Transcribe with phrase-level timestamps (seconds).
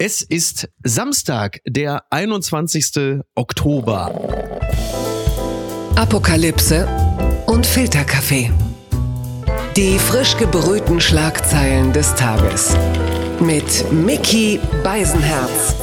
[0.00, 3.20] Es ist Samstag, der 21.
[3.34, 4.14] Oktober.
[5.96, 6.86] Apokalypse
[7.46, 8.52] und Filterkaffee.
[9.76, 12.76] Die frisch gebrühten Schlagzeilen des Tages.
[13.40, 15.74] Mit Mickey Beisenherz.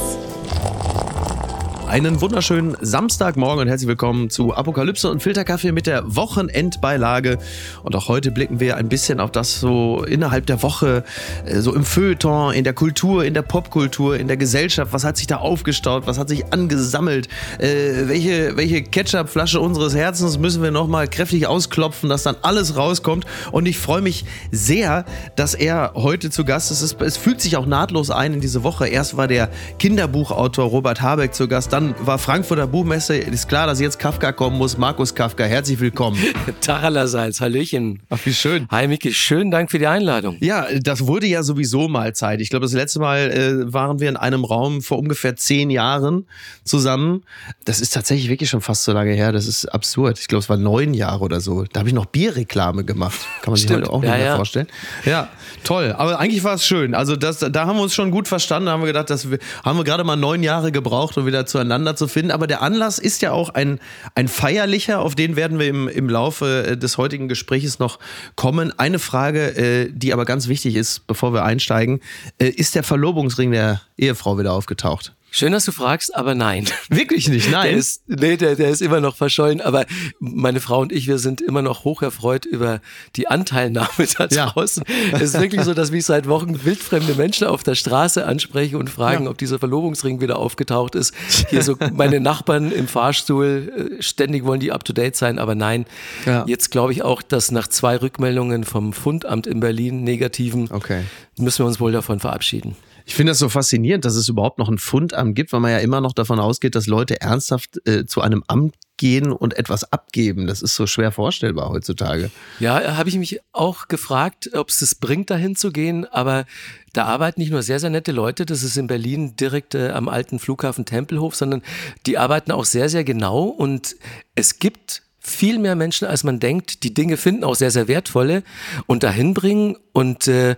[1.86, 7.38] Einen wunderschönen Samstagmorgen und herzlich willkommen zu Apokalypse und Filterkaffee mit der Wochenendbeilage.
[7.84, 11.04] Und auch heute blicken wir ein bisschen auf das so innerhalb der Woche,
[11.44, 14.92] äh, so im Feuilleton, in der Kultur, in der Popkultur, in der Gesellschaft.
[14.92, 16.08] Was hat sich da aufgestaut?
[16.08, 17.28] Was hat sich angesammelt?
[17.58, 23.26] Äh, welche, welche Ketchupflasche unseres Herzens müssen wir nochmal kräftig ausklopfen, dass dann alles rauskommt?
[23.52, 25.04] Und ich freue mich sehr,
[25.36, 26.82] dass er heute zu Gast ist.
[26.82, 28.88] Es, es fügt sich auch nahtlos ein in diese Woche.
[28.88, 33.18] Erst war der Kinderbuchautor Robert Habeck zu Gast dann war Frankfurter Buchmesse.
[33.18, 34.78] Ist klar, dass jetzt Kafka kommen muss.
[34.78, 36.16] Markus Kafka, herzlich willkommen.
[36.62, 38.00] Tag allerseits, Hallöchen.
[38.08, 38.66] Ach, wie schön.
[38.70, 40.38] Hi Miki, schönen Dank für die Einladung.
[40.40, 42.40] Ja, das wurde ja sowieso mal Zeit.
[42.40, 46.26] Ich glaube, das letzte Mal äh, waren wir in einem Raum vor ungefähr zehn Jahren
[46.64, 47.24] zusammen.
[47.66, 49.32] Das ist tatsächlich wirklich schon fast so lange her.
[49.32, 50.18] Das ist absurd.
[50.18, 51.64] Ich glaube, es war neun Jahre oder so.
[51.64, 53.20] Da habe ich noch Bierreklame gemacht.
[53.42, 54.36] Kann man sich heute auch nicht ja, mehr ja.
[54.36, 54.68] vorstellen.
[55.04, 55.28] Ja,
[55.62, 55.94] toll.
[55.98, 56.94] Aber eigentlich war es schön.
[56.94, 58.66] Also das, da haben wir uns schon gut verstanden.
[58.66, 59.28] Da haben wir gedacht, das
[59.62, 62.30] haben wir gerade mal neun Jahre gebraucht, um wieder zu zueinander zu finden.
[62.30, 63.80] Aber der Anlass ist ja auch ein,
[64.14, 67.98] ein feierlicher, auf den werden wir im, im Laufe äh, des heutigen Gesprächs noch
[68.36, 68.72] kommen.
[68.78, 72.00] Eine Frage, äh, die aber ganz wichtig ist, bevor wir einsteigen,
[72.38, 75.15] äh, ist der Verlobungsring der Ehefrau wieder aufgetaucht?
[75.38, 76.64] Schön, dass du fragst, aber nein.
[76.88, 77.68] Wirklich nicht, nein.
[77.68, 79.60] Der ist, nee, der, der ist immer noch verschollen.
[79.60, 79.84] Aber
[80.18, 82.80] meine Frau und ich, wir sind immer noch hocherfreut über
[83.16, 84.82] die Anteilnahme da draußen.
[84.88, 85.18] Ja.
[85.18, 88.88] Es ist wirklich so, dass mich seit Wochen wildfremde Menschen auf der Straße ansprechen und
[88.88, 89.30] fragen, ja.
[89.30, 91.12] ob dieser Verlobungsring wieder aufgetaucht ist.
[91.50, 95.54] Hier so meine Nachbarn im Fahrstuhl, äh, ständig wollen die up to date sein, aber
[95.54, 95.84] nein.
[96.24, 96.46] Ja.
[96.46, 101.02] Jetzt glaube ich auch, dass nach zwei Rückmeldungen vom Fundamt in Berlin, negativen, okay.
[101.36, 102.74] müssen wir uns wohl davon verabschieden.
[103.08, 105.78] Ich finde das so faszinierend, dass es überhaupt noch ein Fundamt gibt, weil man ja
[105.78, 110.48] immer noch davon ausgeht, dass Leute ernsthaft äh, zu einem Amt gehen und etwas abgeben.
[110.48, 112.32] Das ist so schwer vorstellbar heutzutage.
[112.58, 116.04] Ja, habe ich mich auch gefragt, ob es das bringt, dahin zu gehen.
[116.04, 116.46] Aber
[116.94, 120.08] da arbeiten nicht nur sehr, sehr nette Leute, das ist in Berlin direkt äh, am
[120.08, 121.62] alten Flughafen Tempelhof, sondern
[122.06, 123.44] die arbeiten auch sehr, sehr genau.
[123.44, 123.94] Und
[124.34, 128.42] es gibt viel mehr Menschen, als man denkt, die Dinge finden, auch sehr, sehr wertvolle
[128.86, 129.76] und dahin bringen.
[129.92, 130.54] Und äh,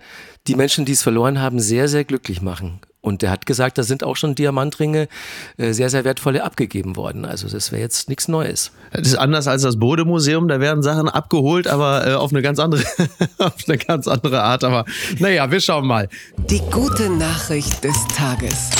[0.46, 2.80] die Menschen, die es verloren haben, sehr, sehr glücklich machen.
[3.00, 5.08] Und der hat gesagt, da sind auch schon Diamantringe,
[5.56, 7.24] äh, sehr, sehr wertvolle abgegeben worden.
[7.24, 8.72] Also das wäre jetzt nichts Neues.
[8.92, 12.58] Das ist anders als das Bodemuseum, da werden Sachen abgeholt, aber äh, auf eine ganz
[12.58, 12.82] andere,
[13.38, 14.64] auf eine ganz andere Art.
[14.64, 14.84] Aber
[15.18, 16.08] naja, wir schauen mal.
[16.36, 18.70] Die gute Nachricht des Tages.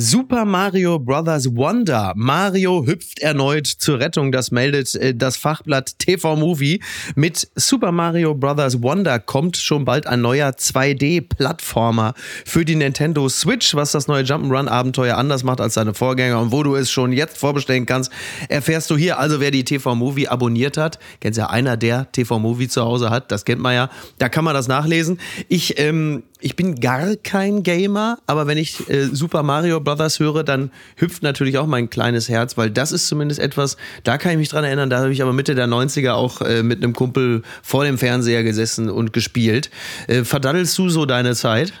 [0.00, 2.12] Super Mario Brothers Wonder.
[2.14, 4.30] Mario hüpft erneut zur Rettung.
[4.30, 6.80] Das meldet äh, das Fachblatt TV Movie.
[7.16, 12.14] Mit Super Mario Brothers Wonder kommt schon bald ein neuer 2D-Plattformer
[12.44, 16.52] für die Nintendo Switch, was das neue Jump'n'Run Abenteuer anders macht als seine Vorgänger und
[16.52, 18.12] wo du es schon jetzt vorbestellen kannst,
[18.48, 19.18] erfährst du hier.
[19.18, 23.10] Also wer die TV Movie abonniert hat, kennst ja einer, der TV Movie zu Hause
[23.10, 23.90] hat, das kennt man ja.
[24.18, 25.18] Da kann man das nachlesen.
[25.48, 30.44] Ich ähm, ich bin gar kein Gamer, aber wenn ich äh, Super Mario Brothers höre,
[30.44, 34.38] dann hüpft natürlich auch mein kleines Herz, weil das ist zumindest etwas, da kann ich
[34.38, 37.42] mich dran erinnern, da habe ich aber Mitte der 90er auch äh, mit einem Kumpel
[37.62, 39.70] vor dem Fernseher gesessen und gespielt.
[40.06, 41.72] Äh, verdaddelst du so deine Zeit?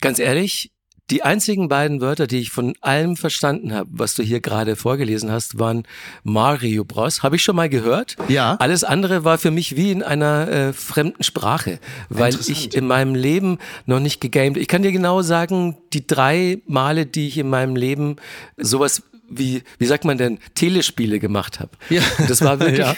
[0.00, 0.70] Ganz ehrlich,
[1.10, 5.30] die einzigen beiden Wörter, die ich von allem verstanden habe, was du hier gerade vorgelesen
[5.30, 5.84] hast, waren
[6.22, 7.22] Mario Bros.
[7.22, 8.16] Habe ich schon mal gehört.
[8.28, 8.56] Ja.
[8.56, 11.78] Alles andere war für mich wie in einer äh, fremden Sprache,
[12.08, 14.56] weil ich in meinem Leben noch nicht gegamed.
[14.56, 18.16] Ich kann dir genau sagen, die drei Male, die ich in meinem Leben
[18.56, 19.02] sowas
[19.38, 21.70] wie, wie sagt man denn, Telespiele gemacht habe.
[21.90, 22.02] Ja.
[22.28, 22.94] Das war wirklich, ja.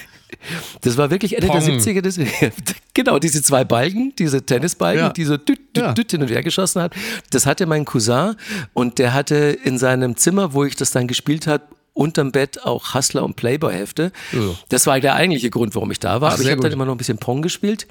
[0.80, 1.64] Das war wirklich Ende Pong.
[1.64, 2.00] der 70er.
[2.00, 2.18] Das,
[2.94, 5.12] genau, diese zwei Balken, diese Tennisbalken, ja.
[5.12, 5.92] die so düt, düt, ja.
[5.92, 6.94] düt hin und her geschossen hat.
[7.30, 8.34] Das hatte mein Cousin
[8.72, 11.64] und der hatte in seinem Zimmer, wo ich das dann gespielt habe,
[11.96, 14.12] unterm Bett auch Hustler und Playboy-Hefte.
[14.32, 14.40] Ja.
[14.68, 16.30] Das war der eigentliche Grund, warum ich da war.
[16.30, 17.86] Ach, Aber ich habe dann immer noch ein bisschen Pong gespielt.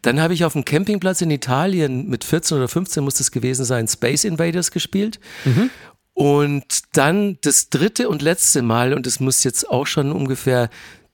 [0.00, 3.66] Dann habe ich auf dem Campingplatz in Italien mit 14 oder 15 muss das gewesen
[3.66, 5.20] sein, Space Invaders gespielt.
[5.44, 5.68] Mhm.
[6.14, 10.68] Und dann das dritte und letzte Mal, und das muss jetzt auch schon ungefähr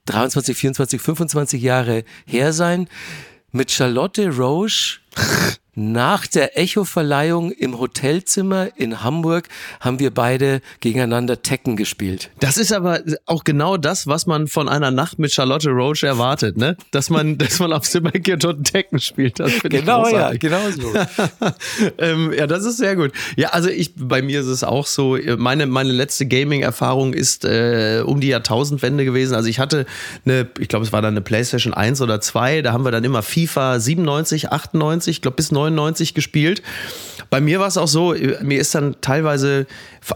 [0.07, 2.89] 23, 24, 25 Jahre her sein,
[3.53, 4.99] mit Charlotte Roche
[5.79, 9.49] nach der Echo-Verleihung im Hotelzimmer in Hamburg
[9.79, 12.31] haben wir beide gegeneinander Tekken gespielt.
[12.41, 16.57] Das ist aber auch genau das, was man von einer Nacht mit Charlotte Roche erwartet,
[16.57, 16.77] ne?
[16.91, 19.39] Dass man, dass man auf Zimmer geht und Tekken spielt.
[19.39, 20.93] Das genau, ja, genau so.
[21.99, 23.13] ähm, ja, das ist sehr gut.
[23.37, 28.03] Ja, also ich, bei mir ist es auch so, meine, meine letzte Gaming-Erfahrung ist äh,
[28.05, 29.37] um die Jahrtausendwende gewesen.
[29.37, 29.87] Also ich hatte
[30.25, 33.05] eine, ich glaube, es war dann eine PlayStation 1 oder 2, da haben wir dann
[33.05, 36.63] immer FIFA 97, 98, ich glaube bis 99 99 gespielt.
[37.31, 39.67] Bei mir war es auch so, mir ist dann teilweise,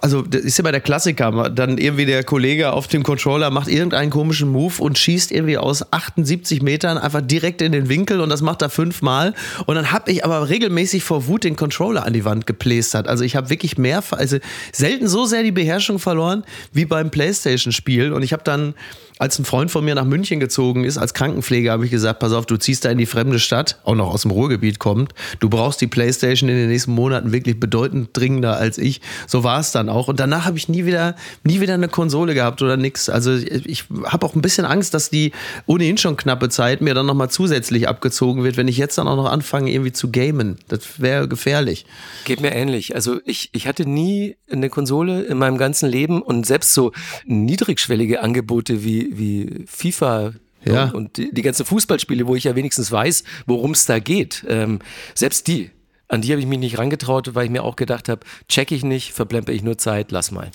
[0.01, 4.11] also das ist immer der Klassiker, dann irgendwie der Kollege auf dem Controller macht irgendeinen
[4.11, 8.41] komischen Move und schießt irgendwie aus 78 Metern einfach direkt in den Winkel und das
[8.41, 9.35] macht er fünfmal.
[9.67, 13.09] Und dann habe ich aber regelmäßig vor Wut den Controller an die Wand geplästert.
[13.09, 14.39] Also ich habe wirklich mehr, also
[14.73, 18.13] selten so sehr die Beherrschung verloren wie beim Playstation-Spiel.
[18.15, 18.75] Und ich habe dann
[19.23, 22.33] als ein Freund von mir nach München gezogen ist, als Krankenpfleger, habe ich gesagt, pass
[22.33, 25.15] auf, du ziehst da in die fremde Stadt, auch noch aus dem Ruhrgebiet kommt.
[25.39, 29.01] Du brauchst die Playstation in den nächsten Monaten wirklich bedeutend dringender als ich.
[29.29, 30.09] So war es dann auch.
[30.09, 31.15] Und danach habe ich nie wieder,
[31.45, 33.09] nie wieder eine Konsole gehabt oder nix.
[33.09, 35.31] Also ich habe auch ein bisschen Angst, dass die
[35.67, 39.15] ohnehin schon knappe Zeit mir dann nochmal zusätzlich abgezogen wird, wenn ich jetzt dann auch
[39.15, 40.59] noch anfange, irgendwie zu gamen.
[40.67, 41.87] Das wäre gefährlich.
[42.25, 42.97] Geht mir ähnlich.
[42.97, 46.91] Also ich, ich hatte nie eine Konsole in meinem ganzen Leben und selbst so
[47.25, 50.33] niedrigschwellige Angebote wie, wie FIFA
[50.65, 50.91] ja.
[50.91, 54.45] und die, die ganzen Fußballspiele, wo ich ja wenigstens weiß, worum es da geht.
[54.49, 54.79] Ähm,
[55.15, 55.71] selbst die,
[56.09, 58.85] an die habe ich mich nicht rangetraut, weil ich mir auch gedacht habe, check ich
[58.85, 60.51] nicht, verplempe ich nur Zeit, lass mal.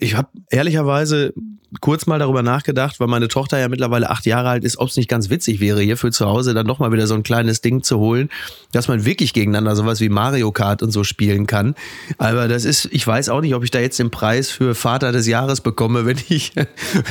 [0.00, 1.34] Ich habe ehrlicherweise
[1.80, 4.96] kurz mal darüber nachgedacht, weil meine Tochter ja mittlerweile acht Jahre alt ist, ob es
[4.96, 7.60] nicht ganz witzig wäre, hier für zu Hause dann doch mal wieder so ein kleines
[7.60, 8.28] Ding zu holen,
[8.72, 11.76] dass man wirklich gegeneinander sowas wie Mario Kart und so spielen kann.
[12.18, 15.12] Aber das ist, ich weiß auch nicht, ob ich da jetzt den Preis für Vater
[15.12, 16.52] des Jahres bekomme, wenn ich,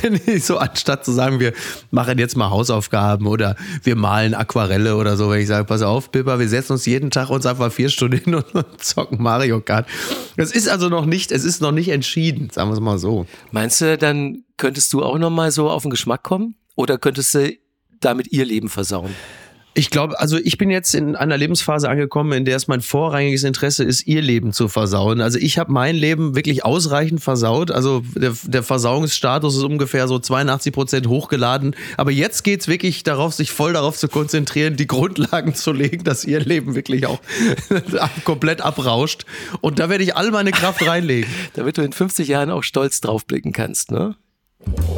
[0.01, 1.53] wenn ich so anstatt zu sagen, wir
[1.91, 6.11] machen jetzt mal Hausaufgaben oder wir malen Aquarelle oder so, wenn ich sage, pass auf,
[6.11, 8.45] Pippa, wir setzen uns jeden Tag uns einfach vier Stunden hin und
[8.79, 9.87] zocken Mario Kart.
[10.35, 13.25] Das ist also noch nicht, es ist noch nicht entschieden, sagen wir es mal so.
[13.51, 16.55] Meinst du, dann könntest du auch noch mal so auf den Geschmack kommen?
[16.75, 17.53] Oder könntest du
[17.99, 19.13] damit ihr Leben versauen?
[19.75, 23.43] Ich glaube, also ich bin jetzt in einer Lebensphase angekommen, in der es mein vorrangiges
[23.43, 25.21] Interesse ist, ihr Leben zu versauen.
[25.21, 27.69] Also ich habe mein Leben wirklich ausreichend versaut.
[27.69, 31.75] Also der, der Versauungsstatus ist ungefähr so 82 Prozent hochgeladen.
[31.97, 36.25] Aber jetzt geht's wirklich darauf, sich voll darauf zu konzentrieren, die Grundlagen zu legen, dass
[36.25, 37.21] ihr Leben wirklich auch
[38.25, 39.25] komplett abrauscht.
[39.61, 41.29] Und da werde ich all meine Kraft reinlegen.
[41.53, 44.15] Damit du in 50 Jahren auch stolz draufblicken kannst, ne?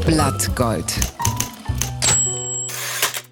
[0.06, 0.94] Blattgold.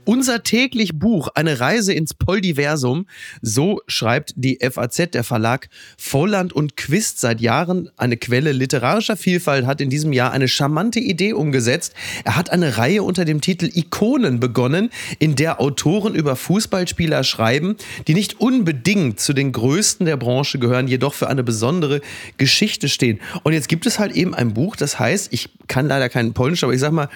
[0.09, 3.05] Unser täglich Buch, eine Reise ins Poldiversum,
[3.43, 5.69] so schreibt die FAZ, der Verlag
[5.99, 10.99] Volland und Quist seit Jahren eine Quelle literarischer Vielfalt, hat in diesem Jahr eine charmante
[10.99, 11.93] Idee umgesetzt.
[12.23, 14.89] Er hat eine Reihe unter dem Titel Ikonen begonnen,
[15.19, 17.75] in der Autoren über Fußballspieler schreiben,
[18.07, 22.01] die nicht unbedingt zu den größten der Branche gehören, jedoch für eine besondere
[22.37, 23.19] Geschichte stehen.
[23.43, 26.63] Und jetzt gibt es halt eben ein Buch, das heißt, ich kann leider keinen Polnisch,
[26.63, 27.09] aber ich sag mal,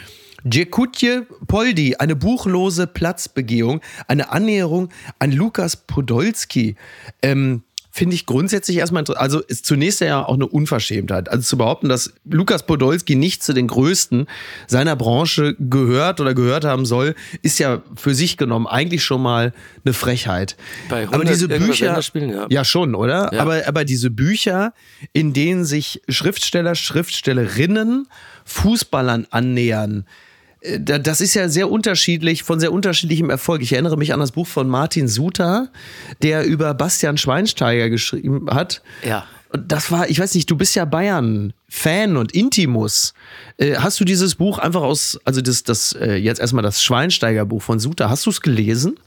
[0.45, 6.75] Dziekutje Poldi, eine buchlose Platzbegehung, eine Annäherung an Lukas Podolski.
[7.21, 7.63] Ähm,
[7.95, 9.21] Finde ich grundsätzlich erstmal interessant.
[9.21, 11.29] Also ist zunächst ja auch eine Unverschämtheit.
[11.29, 14.25] Also zu behaupten, dass Lukas Podolski nicht zu den Größten
[14.65, 17.13] seiner Branche gehört oder gehört haben soll,
[17.43, 19.53] ist ja für sich genommen eigentlich schon mal
[19.85, 20.57] eine Frechheit.
[20.89, 22.47] Bei aber diese Bücher, spielen, ja.
[22.49, 23.31] ja schon, oder?
[23.31, 23.41] Ja.
[23.41, 24.73] Aber, aber diese Bücher,
[25.13, 28.07] in denen sich Schriftsteller, Schriftstellerinnen
[28.45, 30.03] Fußballern annähern, äh,
[30.79, 33.61] das ist ja sehr unterschiedlich, von sehr unterschiedlichem Erfolg.
[33.61, 35.69] Ich erinnere mich an das Buch von Martin Suter,
[36.21, 38.81] der über Bastian Schweinsteiger geschrieben hat.
[39.05, 39.25] Ja.
[39.49, 43.13] Und das war, ich weiß nicht, du bist ja Bayern-Fan und Intimus.
[43.57, 47.61] Äh, hast du dieses Buch einfach aus, also das, das äh, jetzt erstmal das Schweinsteiger-Buch
[47.61, 48.97] von Suter, hast du es gelesen?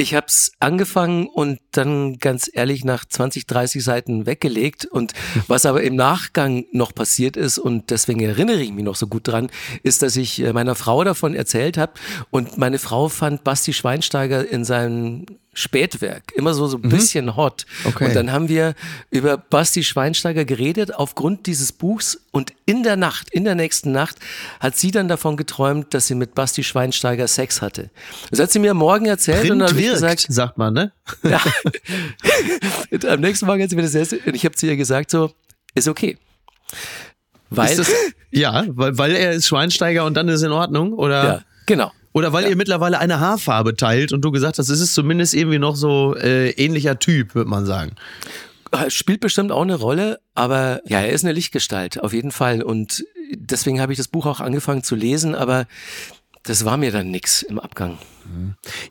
[0.00, 4.86] Ich habe es angefangen und dann ganz ehrlich nach 20, 30 Seiten weggelegt.
[4.86, 5.12] Und
[5.46, 9.28] was aber im Nachgang noch passiert ist, und deswegen erinnere ich mich noch so gut
[9.28, 9.50] dran,
[9.82, 11.92] ist, dass ich äh, meiner Frau davon erzählt habe.
[12.30, 16.90] Und meine Frau fand Basti Schweinsteiger in seinem Spätwerk, immer so, so ein mhm.
[16.90, 17.66] bisschen hot.
[17.84, 18.06] Okay.
[18.06, 18.74] Und dann haben wir
[19.10, 24.16] über Basti Schweinsteiger geredet aufgrund dieses Buchs und in der Nacht, in der nächsten Nacht,
[24.60, 27.90] hat sie dann davon geträumt, dass sie mit Basti Schweinsteiger Sex hatte.
[28.30, 30.92] Das hat sie mir morgen erzählt Print und dann habe ich gesagt, sagt man, ne?
[31.24, 31.40] Ja.
[33.08, 35.32] Am nächsten Morgen hat sie mir das erste, und ich habe zu ihr gesagt so,
[35.74, 36.16] ist okay.
[37.50, 37.90] Weil, ist das,
[38.30, 41.24] ja, weil, weil er ist Schweinsteiger und dann ist es in Ordnung, oder?
[41.24, 41.90] Ja, genau.
[42.12, 42.50] Oder weil ja.
[42.50, 46.16] ihr mittlerweile eine Haarfarbe teilt und du gesagt hast, es ist zumindest irgendwie noch so
[46.16, 47.92] äh, ähnlicher Typ, würde man sagen.
[48.72, 52.62] Äh, spielt bestimmt auch eine Rolle, aber ja, er ist eine Lichtgestalt, auf jeden Fall.
[52.62, 55.66] Und deswegen habe ich das Buch auch angefangen zu lesen, aber
[56.42, 57.98] das war mir dann nix im Abgang.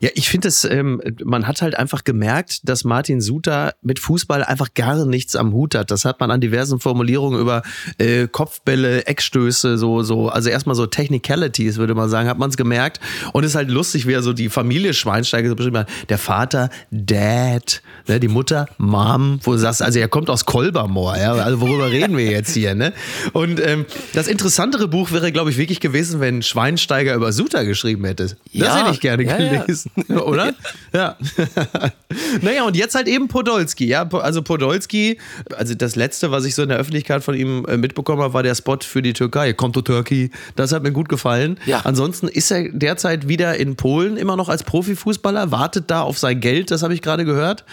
[0.00, 4.44] Ja, ich finde es, ähm, man hat halt einfach gemerkt, dass Martin Suter mit Fußball
[4.44, 5.90] einfach gar nichts am Hut hat.
[5.90, 7.62] Das hat man an diversen Formulierungen über
[7.98, 12.56] äh, Kopfbälle, Eckstöße, so, so, also erstmal so Technicalities, würde man sagen, hat man es
[12.56, 13.00] gemerkt.
[13.32, 15.88] Und es ist halt lustig, wie er so die Familie Schweinsteiger so beschrieben hat.
[16.08, 21.16] Der Vater, Dad, ne, die Mutter, Mom, wo du sagst, also er kommt aus Kolbermoor,
[21.16, 22.92] ja, also worüber reden wir jetzt hier, ne?
[23.32, 28.04] Und ähm, das interessantere Buch wäre, glaube ich, wirklich gewesen, wenn Schweinsteiger über Suter geschrieben
[28.04, 28.24] hätte.
[28.24, 30.22] Das ja, hätte ich gerne gelesen, ja, ja.
[30.22, 30.54] oder?
[30.92, 31.16] Ja.
[32.42, 33.86] naja, und jetzt halt eben Podolski.
[33.86, 35.18] Ja, also Podolski,
[35.56, 38.42] also das letzte, was ich so in der Öffentlichkeit von ihm äh, mitbekommen habe, war
[38.42, 39.52] der Spot für die Türkei.
[39.52, 40.30] Kommt to Turkey.
[40.56, 41.58] Das hat mir gut gefallen.
[41.66, 41.80] Ja.
[41.80, 46.40] Ansonsten ist er derzeit wieder in Polen, immer noch als Profifußballer, wartet da auf sein
[46.40, 47.64] Geld, das habe ich gerade gehört.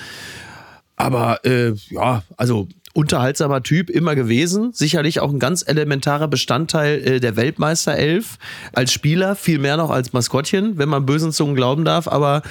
[0.97, 2.67] Aber äh, ja, also
[2.97, 4.71] unterhaltsamer Typ immer gewesen.
[4.73, 8.39] Sicherlich auch ein ganz elementarer Bestandteil äh, der Weltmeisterelf
[8.73, 12.07] als Spieler, viel mehr noch als Maskottchen, wenn man bösen Zungen glauben darf.
[12.07, 12.41] Aber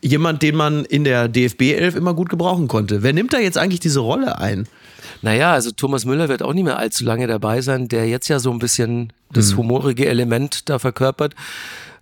[0.00, 3.02] jemand, den man in der DFB-Elf immer gut gebrauchen konnte.
[3.02, 4.68] Wer nimmt da jetzt eigentlich diese Rolle ein?
[5.22, 8.38] Naja, also Thomas Müller wird auch nicht mehr allzu lange dabei sein, der jetzt ja
[8.38, 9.58] so ein bisschen das hm.
[9.58, 11.34] humorige Element da verkörpert.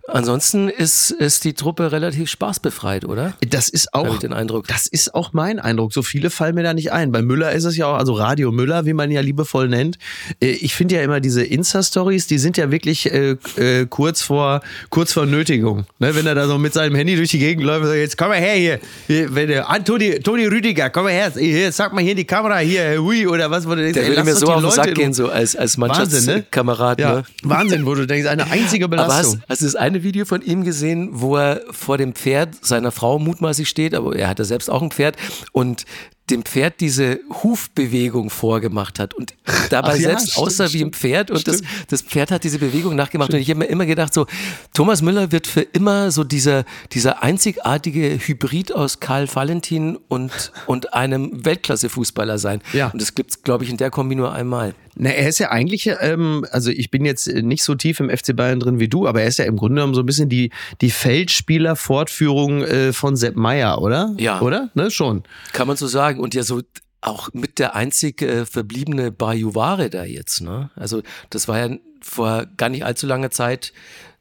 [0.07, 3.33] Ansonsten ist, ist die Truppe relativ spaßbefreit, oder?
[3.47, 4.67] Das ist auch, den Eindruck.
[4.67, 5.93] das ist auch mein Eindruck.
[5.93, 7.11] So viele fallen mir da nicht ein.
[7.11, 9.97] Bei Müller ist es ja auch, also Radio Müller, wie man ihn ja liebevoll nennt.
[10.39, 14.61] Äh, ich finde ja immer diese Insta-Stories, die sind ja wirklich äh, äh, kurz vor,
[14.91, 15.85] kurz vor Nötigung.
[15.97, 18.37] Ne, wenn er da so mit seinem Handy durch die Gegend läuft, jetzt komm mal
[18.37, 22.17] her hier, wenn der, Toni, Toni Rüdiger, komm mal her, hier, sag mal hier in
[22.17, 24.71] die Kamera, hier, hui, oder was, wo du denkst, Der würde mir so auf den
[24.71, 27.01] Sack gehen, so als, als Mannschaftskamerad.
[27.01, 27.23] Wahnsinn, ne?
[27.43, 29.15] Ja, Wahnsinn, wo du denkst, eine einzige Belastung.
[29.15, 32.63] Aber hast, hast du das eine Video von ihm gesehen, wo er vor dem Pferd
[32.65, 35.17] seiner Frau mutmaßlich steht, aber er hatte selbst auch ein Pferd.
[35.51, 35.85] Und
[36.29, 39.35] dem Pferd diese Hufbewegung vorgemacht hat und
[39.69, 42.95] dabei ja, selbst stimmt, aussah wie ein Pferd und das, das Pferd hat diese Bewegung
[42.95, 43.39] nachgemacht stimmt.
[43.39, 44.25] und ich habe mir immer gedacht, so
[44.73, 50.93] Thomas Müller wird für immer so dieser, dieser einzigartige Hybrid aus Karl Valentin und, und
[50.93, 52.61] einem Weltklasse-Fußballer sein.
[52.73, 52.89] Ja.
[52.89, 54.73] Und das gibt es, glaube ich, in der Kombi nur einmal.
[54.97, 58.33] Na, er ist ja eigentlich, ähm, also ich bin jetzt nicht so tief im FC
[58.33, 60.51] Bayern drin wie du, aber er ist ja im Grunde genommen so ein bisschen die,
[60.79, 64.13] die Feldspieler-Fortführung äh, von Sepp Meier, oder?
[64.17, 64.39] Ja.
[64.39, 64.69] Oder?
[64.73, 65.23] Ne, schon.
[65.51, 66.14] Kann man so sagen.
[66.19, 66.61] Und ja, so
[67.01, 70.41] auch mit der einzig äh, verbliebene Bajuware da jetzt.
[70.41, 70.71] Ne?
[70.75, 73.73] Also das war ja vor gar nicht allzu langer Zeit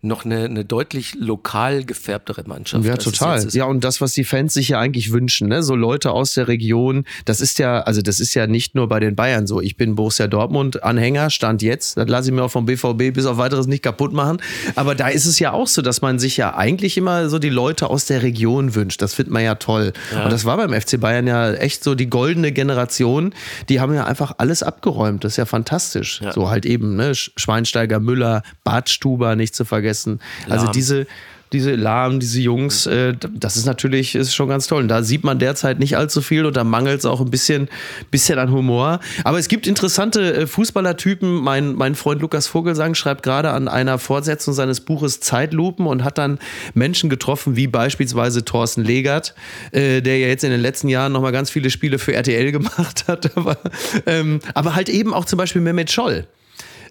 [0.04, 2.84] noch eine, eine deutlich lokal gefärbtere Mannschaft.
[2.84, 3.46] Ja, total.
[3.50, 5.62] Ja, und das, was die Fans sich ja eigentlich wünschen, ne?
[5.62, 9.00] so Leute aus der Region, das ist ja, also das ist ja nicht nur bei
[9.00, 9.60] den Bayern so.
[9.60, 13.26] Ich bin Borussia Dortmund Anhänger, stand jetzt, das lasse ich mir auch vom BVB bis
[13.26, 14.38] auf weiteres nicht kaputt machen.
[14.74, 17.48] Aber da ist es ja auch so, dass man sich ja eigentlich immer so die
[17.48, 19.00] Leute aus der Region wünscht.
[19.00, 19.92] Das findet man ja toll.
[20.12, 20.24] Ja.
[20.24, 23.34] Und das war beim FC Bayern ja echt so die goldene Generation.
[23.68, 25.24] Die haben ja einfach alles abgeräumt.
[25.24, 26.20] Das ist ja fantastisch.
[26.22, 26.32] Ja.
[26.32, 27.14] So halt eben, ne?
[27.14, 30.20] Schweinsteiger, Müller, Badstuber nicht zu vergessen vergessen.
[30.50, 31.06] Also diese,
[31.52, 34.82] diese Lahm, diese Jungs, äh, das ist natürlich ist schon ganz toll.
[34.82, 37.68] Und da sieht man derzeit nicht allzu viel und da mangelt es auch ein bisschen,
[38.10, 38.98] bisschen an Humor.
[39.22, 41.32] Aber es gibt interessante äh, Fußballertypen.
[41.32, 46.18] Mein, mein Freund Lukas Vogelsang schreibt gerade an einer Fortsetzung seines Buches Zeitlupen und hat
[46.18, 46.38] dann
[46.74, 49.34] Menschen getroffen, wie beispielsweise Thorsten Legert,
[49.70, 53.04] äh, der ja jetzt in den letzten Jahren nochmal ganz viele Spiele für RTL gemacht
[53.06, 53.36] hat.
[53.36, 53.58] aber,
[54.06, 56.26] ähm, aber halt eben auch zum Beispiel Mehmet Scholl,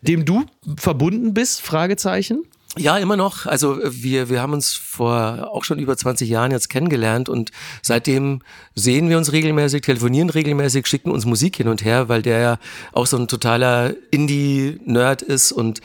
[0.02, 0.46] dem du
[0.78, 2.44] verbunden bist, Fragezeichen.
[2.78, 3.46] Ja, immer noch.
[3.46, 7.52] Also wir, wir haben uns vor auch schon über 20 Jahren jetzt kennengelernt und
[7.84, 8.42] seitdem
[8.74, 12.60] sehen wir uns regelmäßig, telefonieren regelmäßig, schicken uns Musik hin und her, weil der ja
[12.92, 15.82] auch so ein totaler Indie-Nerd ist und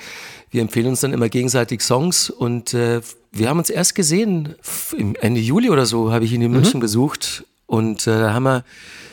[0.51, 3.03] wir empfehlen uns dann immer gegenseitig Songs und äh,
[3.33, 4.55] wir haben uns erst gesehen,
[4.97, 6.83] im Ende Juli oder so habe ich ihn in München mhm.
[6.83, 8.65] besucht und äh, da haben wir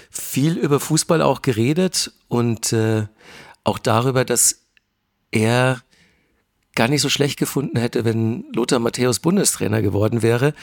[0.10, 3.08] viel über Fußball auch geredet und äh,
[3.65, 4.62] auch darüber, dass
[5.32, 5.82] er
[6.75, 10.53] gar nicht so schlecht gefunden hätte, wenn Lothar Matthäus Bundestrainer geworden wäre.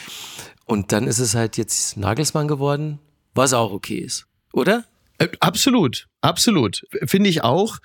[0.66, 2.98] Und dann ist es halt jetzt Nagelsmann geworden,
[3.34, 4.84] was auch okay ist, oder?
[5.18, 6.86] Äh, absolut, absolut.
[7.04, 7.78] Finde ich auch.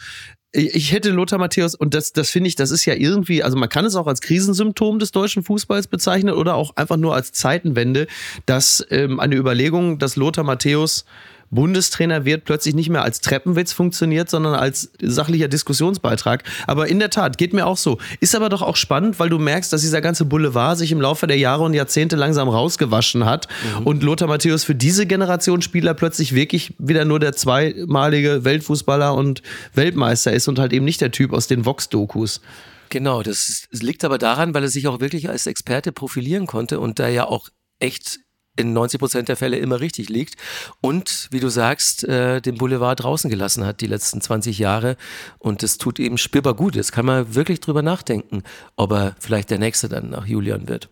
[0.53, 3.69] Ich hätte Lothar Matthäus, und das, das finde ich, das ist ja irgendwie, also man
[3.69, 8.07] kann es auch als Krisensymptom des deutschen Fußballs bezeichnen oder auch einfach nur als Zeitenwende,
[8.45, 11.05] dass ähm, eine Überlegung, dass Lothar Matthäus
[11.49, 16.43] Bundestrainer wird plötzlich nicht mehr als Treppenwitz funktioniert, sondern als sachlicher Diskussionsbeitrag.
[16.65, 17.97] Aber in der Tat, geht mir auch so.
[18.19, 21.27] Ist aber doch auch spannend, weil du merkst, dass dieser ganze Boulevard sich im Laufe
[21.27, 23.47] der Jahre und Jahrzehnte langsam rausgewaschen hat
[23.79, 23.87] mhm.
[23.87, 29.41] und Lothar Matthäus für diese Generation Spieler plötzlich wirklich wieder nur der zweimalige Weltfußballer und
[29.73, 32.41] Weltmeister ist und halt eben nicht der Typ aus den Vox-Dokus.
[32.89, 36.99] Genau, das liegt aber daran, weil er sich auch wirklich als Experte profilieren konnte und
[36.99, 37.49] da ja auch
[37.79, 38.19] echt
[38.57, 40.35] in 90 Prozent der Fälle immer richtig liegt
[40.81, 44.97] und, wie du sagst, äh, den Boulevard draußen gelassen hat die letzten 20 Jahre
[45.39, 46.75] und das tut eben spürbar gut.
[46.75, 48.43] Jetzt kann man wirklich drüber nachdenken,
[48.75, 50.89] ob er vielleicht der Nächste dann nach Julian wird.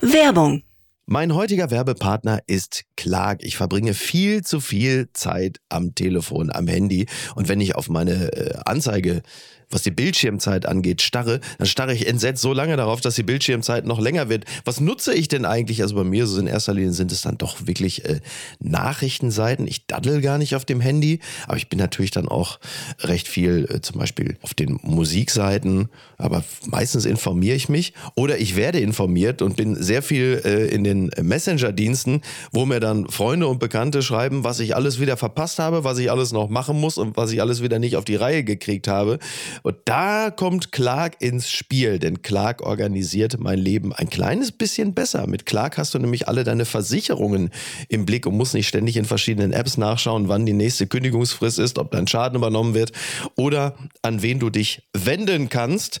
[0.00, 0.62] Werbung
[1.08, 3.44] Mein heutiger Werbepartner ist Clark.
[3.44, 7.06] Ich verbringe viel zu viel Zeit am Telefon, am Handy.
[7.36, 9.22] Und wenn ich auf meine äh, Anzeige
[9.70, 13.84] was die Bildschirmzeit angeht, starre, dann starre ich entsetzt so lange darauf, dass die Bildschirmzeit
[13.84, 14.44] noch länger wird.
[14.64, 15.82] Was nutze ich denn eigentlich?
[15.82, 18.20] Also bei mir so in erster Linie sind es dann doch wirklich äh,
[18.60, 19.66] Nachrichtenseiten.
[19.66, 22.60] Ich daddel gar nicht auf dem Handy, aber ich bin natürlich dann auch
[23.00, 28.56] recht viel äh, zum Beispiel auf den Musikseiten, aber meistens informiere ich mich oder ich
[28.56, 32.22] werde informiert und bin sehr viel äh, in den Messenger-Diensten,
[32.52, 36.10] wo mir dann Freunde und Bekannte schreiben, was ich alles wieder verpasst habe, was ich
[36.10, 39.18] alles noch machen muss und was ich alles wieder nicht auf die Reihe gekriegt habe.
[39.62, 45.26] Und da kommt Clark ins Spiel, denn Clark organisiert mein Leben ein kleines bisschen besser.
[45.26, 47.50] Mit Clark hast du nämlich alle deine Versicherungen
[47.88, 51.78] im Blick und musst nicht ständig in verschiedenen Apps nachschauen, wann die nächste Kündigungsfrist ist,
[51.78, 52.92] ob dein Schaden übernommen wird
[53.36, 56.00] oder an wen du dich wenden kannst.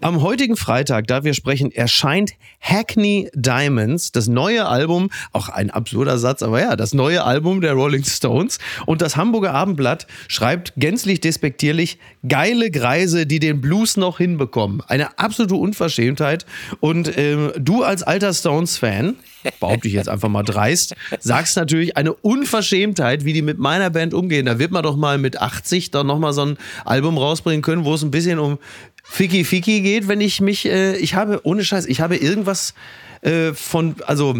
[0.00, 6.18] Am heutigen Freitag, da wir sprechen, erscheint Hackney Diamonds, das neue Album, auch ein absurder
[6.18, 8.58] Satz, aber ja, das neue Album der Rolling Stones.
[8.86, 14.82] Und das Hamburger Abendblatt schreibt gänzlich despektierlich, geile Greise, die den Blues noch hinbekommen.
[14.86, 16.46] Eine absolute Unverschämtheit.
[16.78, 19.16] Und ähm, du als alter Stones-Fan,
[19.58, 24.14] behaupte ich jetzt einfach mal dreist, sagst natürlich eine Unverschämtheit, wie die mit meiner Band
[24.14, 24.46] umgehen.
[24.46, 27.94] Da wird man doch mal mit 80 dann nochmal so ein Album rausbringen können, wo
[27.94, 28.58] es ein bisschen um
[29.10, 32.74] Ficky Ficky geht, wenn ich mich, äh, ich habe, ohne Scheiß, ich habe irgendwas
[33.22, 34.36] äh, von, also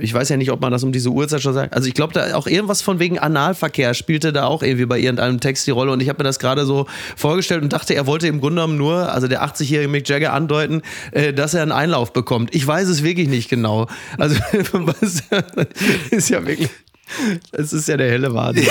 [0.00, 1.72] ich weiß ja nicht, ob man das um diese Uhrzeit schon sagt.
[1.72, 5.40] Also ich glaube, da auch irgendwas von wegen Analverkehr spielte da auch irgendwie bei irgendeinem
[5.40, 5.92] Text die Rolle.
[5.92, 8.76] Und ich habe mir das gerade so vorgestellt und dachte, er wollte im Grunde genommen
[8.76, 12.54] nur, also der 80-jährige Mick Jagger andeuten, äh, dass er einen Einlauf bekommt.
[12.54, 13.86] Ich weiß es wirklich nicht genau.
[14.18, 14.36] Also
[14.72, 15.02] was
[16.10, 16.70] ist ja wirklich.
[17.52, 18.66] Es ist ja der helle Wahnsinn.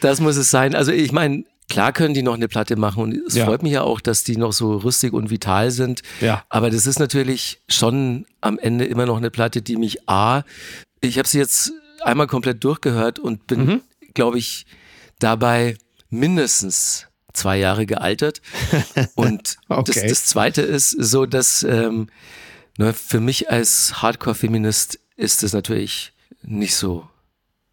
[0.00, 0.74] Das muss es sein.
[0.74, 3.44] Also ich meine, Klar können die noch eine Platte machen und es ja.
[3.44, 6.02] freut mich ja auch, dass die noch so rüstig und vital sind.
[6.20, 6.44] Ja.
[6.48, 10.44] Aber das ist natürlich schon am Ende immer noch eine Platte, die mich A,
[11.00, 13.80] ich habe sie jetzt einmal komplett durchgehört und bin, mhm.
[14.14, 14.66] glaube ich,
[15.18, 15.76] dabei
[16.10, 18.40] mindestens zwei Jahre gealtert.
[19.14, 19.92] Und okay.
[19.92, 22.08] das, das, Zweite ist so, dass ähm,
[22.78, 27.08] ne, für mich als Hardcore-Feminist ist es natürlich nicht so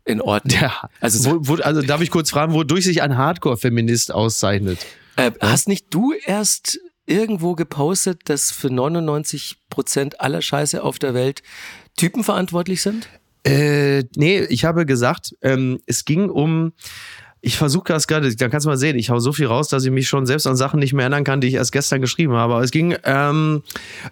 [0.06, 0.60] in Ordnung.
[0.62, 0.90] Ja.
[1.02, 4.80] Also, wo, wo, also darf ich kurz fragen, wodurch sich ein Hardcore-Feminist auszeichnet?
[5.16, 5.32] Äh?
[5.42, 11.44] Hast nicht du erst irgendwo gepostet, dass für 99 Prozent aller Scheiße auf der Welt
[11.98, 13.10] Typen verantwortlich sind?
[13.46, 16.74] Äh, nee, ich habe gesagt, ähm, es ging um
[17.46, 19.86] ich versuche das gerade, da kannst du mal sehen, ich hau so viel raus, dass
[19.86, 22.34] ich mich schon selbst an Sachen nicht mehr erinnern kann, die ich erst gestern geschrieben
[22.34, 22.56] habe.
[22.56, 23.62] Aber es ging, ähm,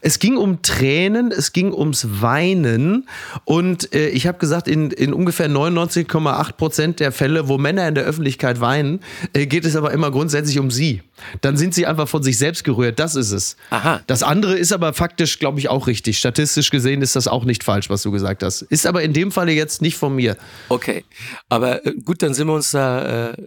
[0.01, 3.07] es ging um Tränen, es ging ums Weinen
[3.43, 7.95] und äh, ich habe gesagt, in, in ungefähr 99,8 Prozent der Fälle, wo Männer in
[7.95, 8.99] der Öffentlichkeit weinen,
[9.33, 11.01] äh, geht es aber immer grundsätzlich um sie.
[11.41, 13.57] Dann sind sie einfach von sich selbst gerührt, das ist es.
[13.69, 14.01] Aha.
[14.07, 16.17] Das andere ist aber faktisch, glaube ich, auch richtig.
[16.17, 18.61] Statistisch gesehen ist das auch nicht falsch, was du gesagt hast.
[18.63, 20.37] Ist aber in dem Falle jetzt nicht von mir.
[20.69, 21.03] Okay,
[21.49, 23.37] aber äh, gut, dann sind wir uns da äh,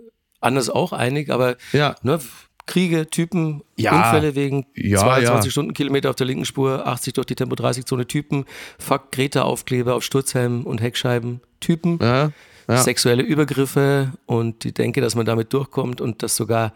[0.40, 1.96] anders auch einig, aber ja.
[2.02, 2.20] ne,
[2.66, 3.96] Kriege, Typen, ja.
[3.96, 5.50] Unfälle wegen ja, 22 ja.
[5.50, 8.44] Stundenkilometer auf der linken Spur, 80 durch die Tempo 30 Zone, Typen,
[8.78, 12.32] Fuck Greta-Aufkleber auf Sturzhelm und Heckscheiben, Typen, ja,
[12.68, 16.72] sexuelle Übergriffe und ich denke, dass man damit durchkommt und das sogar,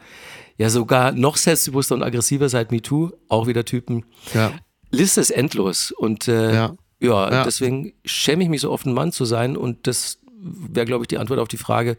[0.60, 4.04] ja sogar noch selbstbewusster und aggressiver seit MeToo, auch wieder Typen.
[4.34, 4.52] Ja.
[4.90, 6.76] Liste ist endlos und äh, ja.
[7.02, 11.04] Ja, deswegen schäme ich mich so oft, ein Mann zu sein und das wäre, glaube
[11.04, 11.96] ich, die Antwort auf die Frage,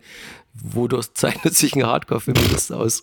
[0.54, 3.02] wodurch zeichnet sich ein Hardcore-Feminist aus?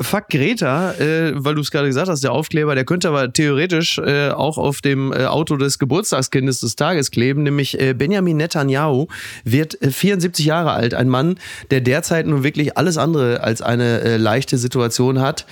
[0.00, 3.98] Fuck Greta, äh, weil du es gerade gesagt hast, der Aufkleber, der könnte aber theoretisch
[3.98, 9.08] äh, auch auf dem äh, Auto des Geburtstagskindes des Tages kleben, nämlich äh, Benjamin Netanyahu
[9.44, 11.38] wird 74 äh, Jahre alt, ein Mann,
[11.70, 15.46] der derzeit nun wirklich alles andere als eine äh, leichte Situation hat.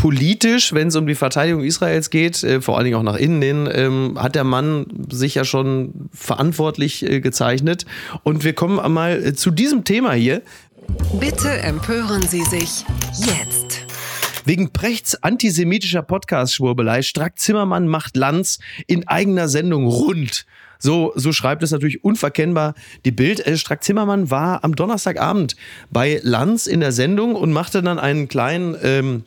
[0.00, 3.68] Politisch, wenn es um die Verteidigung Israels geht, vor allen Dingen auch nach innen hin,
[3.72, 7.86] ähm, hat der Mann sich ja schon verantwortlich gezeichnet.
[8.22, 10.42] Und wir kommen einmal zu diesem Thema hier.
[11.18, 12.84] Bitte empören Sie sich
[13.16, 13.63] jetzt.
[14.46, 20.44] Wegen Prechts antisemitischer Podcast-Schwurbelei Strack Zimmermann macht Lanz in eigener Sendung rund.
[20.78, 22.74] So, so schreibt es natürlich unverkennbar
[23.06, 23.46] die Bild.
[23.46, 25.56] Äh, Strack Zimmermann war am Donnerstagabend
[25.90, 29.24] bei Lanz in der Sendung und machte dann einen kleinen ähm,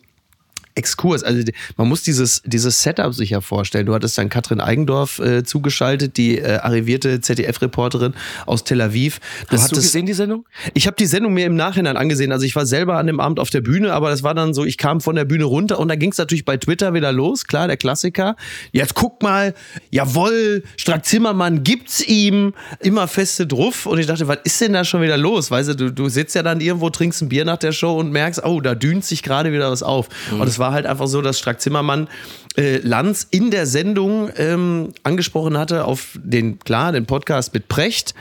[0.78, 1.24] Exkurs.
[1.24, 1.44] Also
[1.76, 3.88] man muss dieses, dieses Setup sich ja vorstellen.
[3.88, 8.14] Du hattest dann Katrin Eigendorf äh, zugeschaltet, die äh, arrivierte ZDF-Reporterin
[8.46, 9.20] aus Tel Aviv.
[9.50, 10.46] Du Hast hattest, du gesehen die Sendung?
[10.74, 12.32] Ich habe die Sendung mir im Nachhinein angesehen.
[12.32, 14.66] Also ich war selber an dem Abend auf der Bühne, aber das war dann so,
[14.66, 17.46] ich kam von der Bühne runter und da ging es natürlich bei Twitter wieder los.
[17.46, 18.36] Klar, der Klassiker.
[18.72, 19.56] Jetzt guck mal,
[19.90, 23.86] jawoll, Strack Zimmermann gibt's ihm immer feste drauf.
[23.88, 25.50] Und ich dachte, was ist denn da schon wieder los?
[25.50, 28.12] Weißt du, du, du sitzt ja dann irgendwo, trinkst ein Bier nach der Show und
[28.12, 30.10] merkst, oh, da dünt sich gerade wieder was auf.
[30.32, 30.42] Mhm.
[30.42, 32.10] Und es war war halt einfach so, dass Strack Zimmermann
[32.58, 38.16] äh, Lanz in der Sendung ähm, angesprochen hatte auf den, klar, den Podcast mit Precht.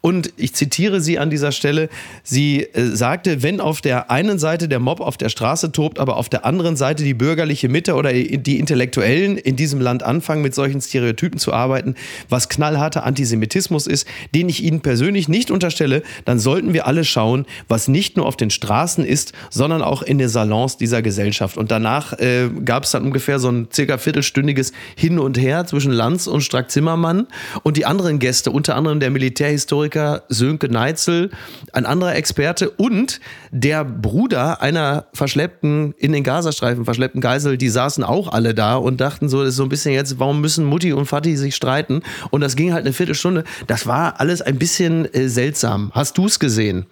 [0.00, 1.88] Und ich zitiere sie an dieser Stelle.
[2.24, 6.16] Sie äh, sagte, wenn auf der einen Seite der Mob auf der Straße tobt, aber
[6.16, 10.54] auf der anderen Seite die bürgerliche Mitte oder die Intellektuellen in diesem Land anfangen, mit
[10.54, 11.94] solchen Stereotypen zu arbeiten,
[12.28, 17.46] was knallharter Antisemitismus ist, den ich Ihnen persönlich nicht unterstelle, dann sollten wir alle schauen,
[17.68, 21.56] was nicht nur auf den Straßen ist, sondern auch in den Salons dieser Gesellschaft.
[21.56, 25.92] Und danach äh, gab es dann ungefähr so ein circa viertelstündiges Hin und Her zwischen
[25.92, 27.26] Lanz und Strack Zimmermann
[27.64, 31.30] und die anderen Gäste, unter anderem der Militärhistoriker Historiker Sönke Neitzel,
[31.72, 38.04] ein anderer Experte und der Bruder einer verschleppten, in den Gazastreifen verschleppten Geisel, die saßen
[38.04, 40.92] auch alle da und dachten so, das ist so ein bisschen jetzt, warum müssen Mutti
[40.92, 42.02] und Vati sich streiten?
[42.30, 43.44] Und das ging halt eine Viertelstunde.
[43.66, 45.90] Das war alles ein bisschen äh, seltsam.
[45.94, 46.86] Hast du es gesehen?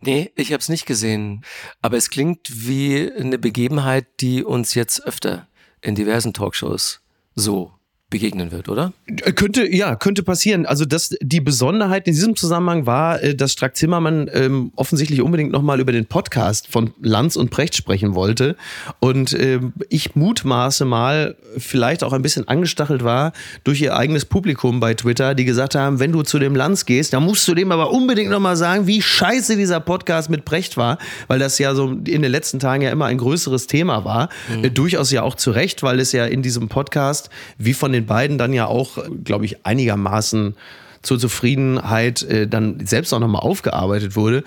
[0.00, 1.42] Nee, ich habe es nicht gesehen.
[1.80, 5.48] Aber es klingt wie eine Begebenheit, die uns jetzt öfter
[5.82, 6.98] in diversen Talkshows.
[7.36, 7.72] So
[8.16, 8.94] begegnen wird, oder?
[9.06, 10.64] Äh, könnte, ja, könnte passieren.
[10.64, 15.52] Also das, die Besonderheit in diesem Zusammenhang war, äh, dass Strack Zimmermann ähm, offensichtlich unbedingt
[15.52, 18.56] nochmal über den Podcast von Lanz und Precht sprechen wollte.
[19.00, 23.32] Und äh, ich mutmaße mal, vielleicht auch ein bisschen angestachelt war
[23.64, 27.12] durch ihr eigenes Publikum bei Twitter, die gesagt haben, wenn du zu dem Lanz gehst,
[27.12, 30.96] dann musst du dem aber unbedingt nochmal sagen, wie scheiße dieser Podcast mit Precht war,
[31.28, 34.30] weil das ja so in den letzten Tagen ja immer ein größeres Thema war.
[34.48, 34.64] Mhm.
[34.64, 38.05] Äh, durchaus ja auch zu Recht, weil es ja in diesem Podcast, wie von den
[38.06, 40.54] beiden dann ja auch, glaube ich, einigermaßen
[41.02, 44.42] zur Zufriedenheit äh, dann selbst auch nochmal aufgearbeitet wurde.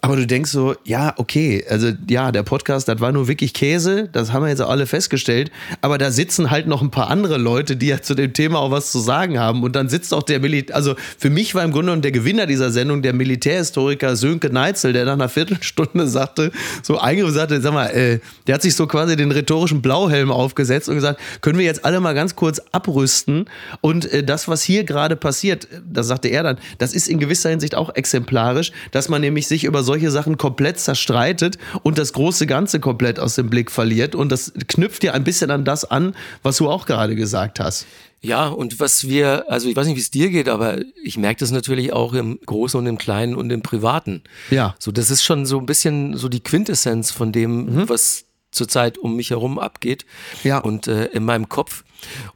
[0.00, 4.08] Aber du denkst so, ja, okay, also ja, der Podcast, das war nur wirklich Käse,
[4.12, 7.38] das haben wir jetzt auch alle festgestellt, aber da sitzen halt noch ein paar andere
[7.38, 9.62] Leute, die ja zu dem Thema auch was zu sagen haben.
[9.62, 12.46] Und dann sitzt auch der Militär, also für mich war im Grunde genommen der Gewinner
[12.46, 17.72] dieser Sendung der Militärhistoriker Sönke Neitzel, der nach einer Viertelstunde sagte, so eingriff sagte, sag
[17.72, 21.64] mal, äh, der hat sich so quasi den rhetorischen Blauhelm aufgesetzt und gesagt, können wir
[21.64, 23.46] jetzt alle mal ganz kurz abrüsten?
[23.80, 27.50] Und äh, das, was hier gerade passiert, das sagte er dann, das ist in gewisser
[27.50, 32.46] Hinsicht auch exemplarisch, dass man nämlich sich über solche Sachen komplett zerstreitet und das große
[32.46, 34.14] Ganze komplett aus dem Blick verliert.
[34.14, 37.86] Und das knüpft ja ein bisschen an das an, was du auch gerade gesagt hast.
[38.20, 41.40] Ja, und was wir, also ich weiß nicht, wie es dir geht, aber ich merke
[41.40, 44.22] das natürlich auch im Großen und im Kleinen und im Privaten.
[44.50, 44.74] Ja.
[44.78, 47.88] So, das ist schon so ein bisschen so die Quintessenz von dem, mhm.
[47.88, 50.04] was zurzeit um mich herum abgeht.
[50.44, 50.58] Ja.
[50.58, 51.84] Und äh, in meinem Kopf.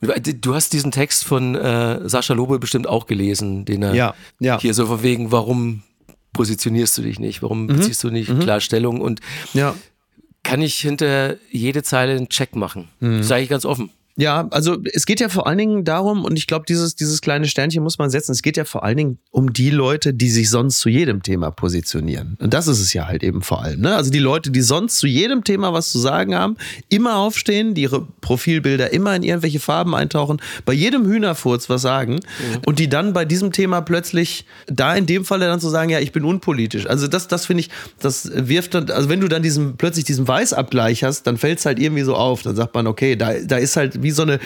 [0.00, 4.58] Du hast diesen Text von äh, Sascha Lobe bestimmt auch gelesen, den er ja, ja.
[4.58, 5.82] hier so von wegen, warum
[6.32, 7.42] positionierst du dich nicht?
[7.42, 7.66] Warum mhm.
[7.68, 8.40] beziehst du nicht mhm.
[8.40, 9.00] klar Stellung?
[9.00, 9.20] Und
[9.54, 9.74] ja.
[10.42, 12.88] kann ich hinter jede Zeile einen Check machen?
[13.00, 13.22] Mhm.
[13.22, 13.90] Sage ich ganz offen.
[14.16, 17.46] Ja, also es geht ja vor allen Dingen darum, und ich glaube, dieses, dieses kleine
[17.46, 20.50] Sternchen muss man setzen, es geht ja vor allen Dingen um die Leute, die sich
[20.50, 22.36] sonst zu jedem Thema positionieren.
[22.38, 23.80] Und das ist es ja halt eben vor allem.
[23.80, 23.96] Ne?
[23.96, 26.56] Also die Leute, die sonst zu jedem Thema was zu sagen haben,
[26.90, 32.14] immer aufstehen, die ihre Profilbilder immer in irgendwelche Farben eintauchen, bei jedem Hühnerfurz was sagen
[32.14, 32.60] mhm.
[32.66, 36.00] und die dann bei diesem Thema plötzlich, da in dem Falle dann zu sagen, ja,
[36.00, 36.86] ich bin unpolitisch.
[36.86, 40.28] Also das, das finde ich, das wirft dann, also wenn du dann diesen, plötzlich diesen
[40.28, 42.42] Weißabgleich hast, dann fällt es halt irgendwie so auf.
[42.42, 44.38] Dann sagt man, okay, da, da ist halt wie so eine,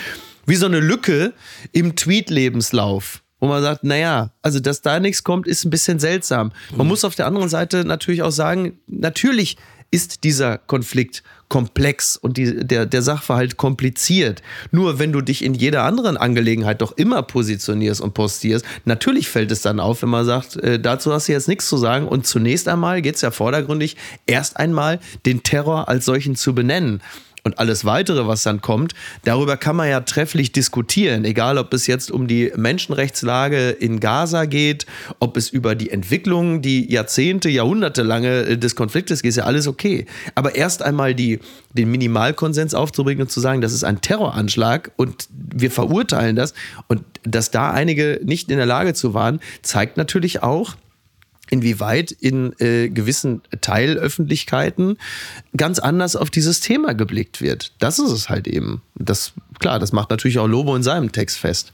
[0.47, 1.33] wie so eine Lücke
[1.73, 3.23] im Tweet-Lebenslauf.
[3.39, 6.53] Wo man sagt, naja, also dass da nichts kommt, ist ein bisschen seltsam.
[6.71, 6.89] Man mhm.
[6.89, 9.59] muss auf der anderen Seite natürlich auch sagen, natürlich
[9.91, 14.43] ist dieser Konflikt komplex und die, der, der Sachverhalt kompliziert.
[14.73, 19.53] Nur wenn du dich in jeder anderen Angelegenheit doch immer positionierst und postierst, natürlich fällt
[19.53, 22.09] es dann auf, wenn man sagt, äh, dazu hast du jetzt nichts zu sagen.
[22.09, 27.01] Und zunächst einmal geht es ja vordergründig erst einmal den Terror als solchen zu benennen
[27.47, 28.93] und alles weitere, was dann kommt,
[29.25, 34.47] darüber kann man ja trefflich diskutieren, egal ob es jetzt um die Menschenrechtslage in Gaza
[34.47, 34.85] geht,
[35.21, 39.45] ob es über die Entwicklung, die Jahrzehnte, Jahrhunderte lange äh, des Konfliktes geht, ist ja
[39.45, 40.07] alles okay.
[40.35, 41.39] Aber erst einmal die,
[41.73, 46.53] den Minimalkonsens aufzubringen und zu sagen, das ist ein Terroranschlag und wir verurteilen das
[46.89, 50.75] und dass da einige nicht in der Lage zu waren, zeigt natürlich auch,
[51.51, 54.99] inwieweit in äh, gewissen Teilöffentlichkeiten
[55.57, 57.73] ganz anders auf dieses Thema geblickt wird.
[57.79, 58.83] Das ist es halt eben.
[58.95, 61.73] Das, klar, das macht natürlich auch Lobo in seinem Text fest.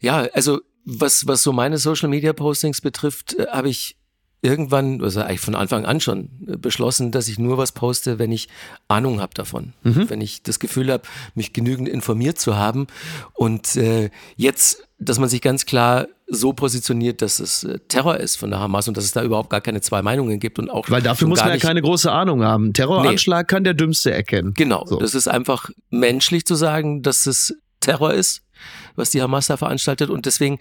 [0.00, 3.96] Ja, also was, was so meine Social Media Postings betrifft, äh, habe ich
[4.44, 8.30] irgendwann, also eigentlich von Anfang an schon, äh, beschlossen, dass ich nur was poste, wenn
[8.30, 8.48] ich
[8.88, 9.72] Ahnung habe davon.
[9.82, 10.10] Mhm.
[10.10, 12.86] Wenn ich das Gefühl habe, mich genügend informiert zu haben.
[13.32, 18.36] Und äh, jetzt, dass man sich ganz klar so positioniert, dass es äh, Terror ist
[18.36, 20.88] von der Hamas und dass es da überhaupt gar keine zwei Meinungen gibt und auch
[20.90, 22.72] weil dafür muss man ja keine große Ahnung haben.
[22.72, 23.54] Terroranschlag nee.
[23.54, 24.54] kann der Dümmste erkennen.
[24.54, 24.98] Genau, so.
[24.98, 28.42] das ist einfach menschlich zu sagen, dass es Terror ist,
[28.96, 30.58] was die Hamas da veranstaltet und deswegen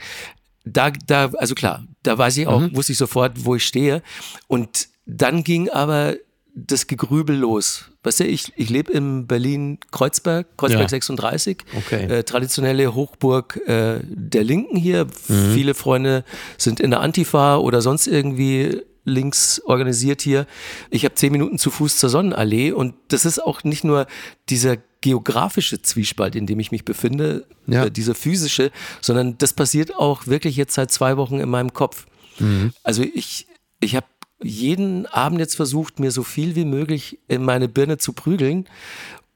[0.65, 2.75] da, da, also klar, da weiß ich auch, mhm.
[2.75, 4.01] wusste ich sofort, wo ich stehe.
[4.47, 6.15] Und dann ging aber
[6.55, 7.89] das Gegrübel los.
[8.03, 10.89] Weißt du, ich, ich lebe in Berlin-Kreuzberg, Kreuzberg ja.
[10.89, 12.05] 36, okay.
[12.05, 15.05] äh, traditionelle Hochburg äh, der Linken hier.
[15.27, 15.53] Mhm.
[15.53, 16.25] Viele Freunde
[16.57, 20.47] sind in der Antifa oder sonst irgendwie links organisiert hier.
[20.89, 24.07] Ich habe zehn Minuten zu Fuß zur Sonnenallee und das ist auch nicht nur
[24.49, 27.85] dieser geografische Zwiespalt, in dem ich mich befinde, ja.
[27.85, 32.05] äh, dieser physische, sondern das passiert auch wirklich jetzt seit zwei Wochen in meinem Kopf.
[32.39, 32.71] Mhm.
[32.83, 33.47] Also ich,
[33.81, 34.05] ich habe
[34.43, 38.67] jeden Abend jetzt versucht, mir so viel wie möglich in meine Birne zu prügeln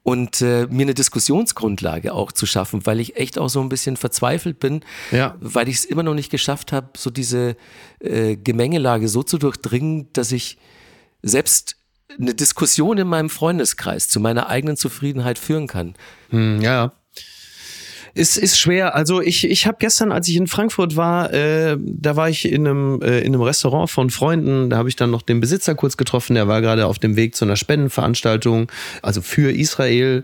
[0.04, 3.98] und äh, mir eine Diskussionsgrundlage auch zu schaffen, weil ich echt auch so ein bisschen
[3.98, 5.36] verzweifelt bin, ja.
[5.42, 7.58] weil ich es immer noch nicht geschafft habe, so diese
[8.00, 10.58] äh, Gemengelage so zu durchdringen, dass ich
[11.24, 11.76] selbst
[12.18, 15.96] eine Diskussion in meinem Freundeskreis zu meiner eigenen Zufriedenheit führen kann.
[16.30, 16.94] Hm, ja.
[18.14, 18.96] Ist, ist schwer.
[18.96, 22.68] Also ich, ich habe gestern, als ich in Frankfurt war, äh, da war ich in
[22.68, 24.70] einem, äh, in einem Restaurant von Freunden.
[24.70, 26.36] Da habe ich dann noch den Besitzer kurz getroffen.
[26.36, 30.24] Der war gerade auf dem Weg zu einer Spendenveranstaltung, also für Israel.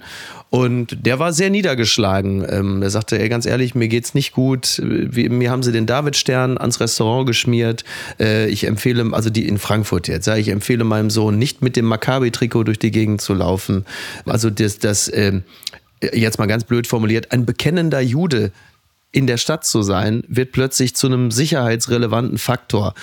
[0.53, 2.45] Und der war sehr niedergeschlagen.
[2.47, 4.79] Ähm, er sagte, ey, ganz ehrlich, mir geht's nicht gut.
[4.83, 7.83] Wie, mir haben sie den Davidstern ans Restaurant geschmiert.
[8.19, 11.75] Äh, ich empfehle, also die in Frankfurt jetzt, ja, ich empfehle meinem Sohn nicht mit
[11.75, 13.85] dem Maccabi-Trikot durch die Gegend zu laufen.
[14.27, 15.41] Also das, das äh,
[16.13, 18.51] jetzt mal ganz blöd formuliert, ein bekennender Jude
[19.13, 22.95] in der Stadt zu sein, wird plötzlich zu einem sicherheitsrelevanten Faktor.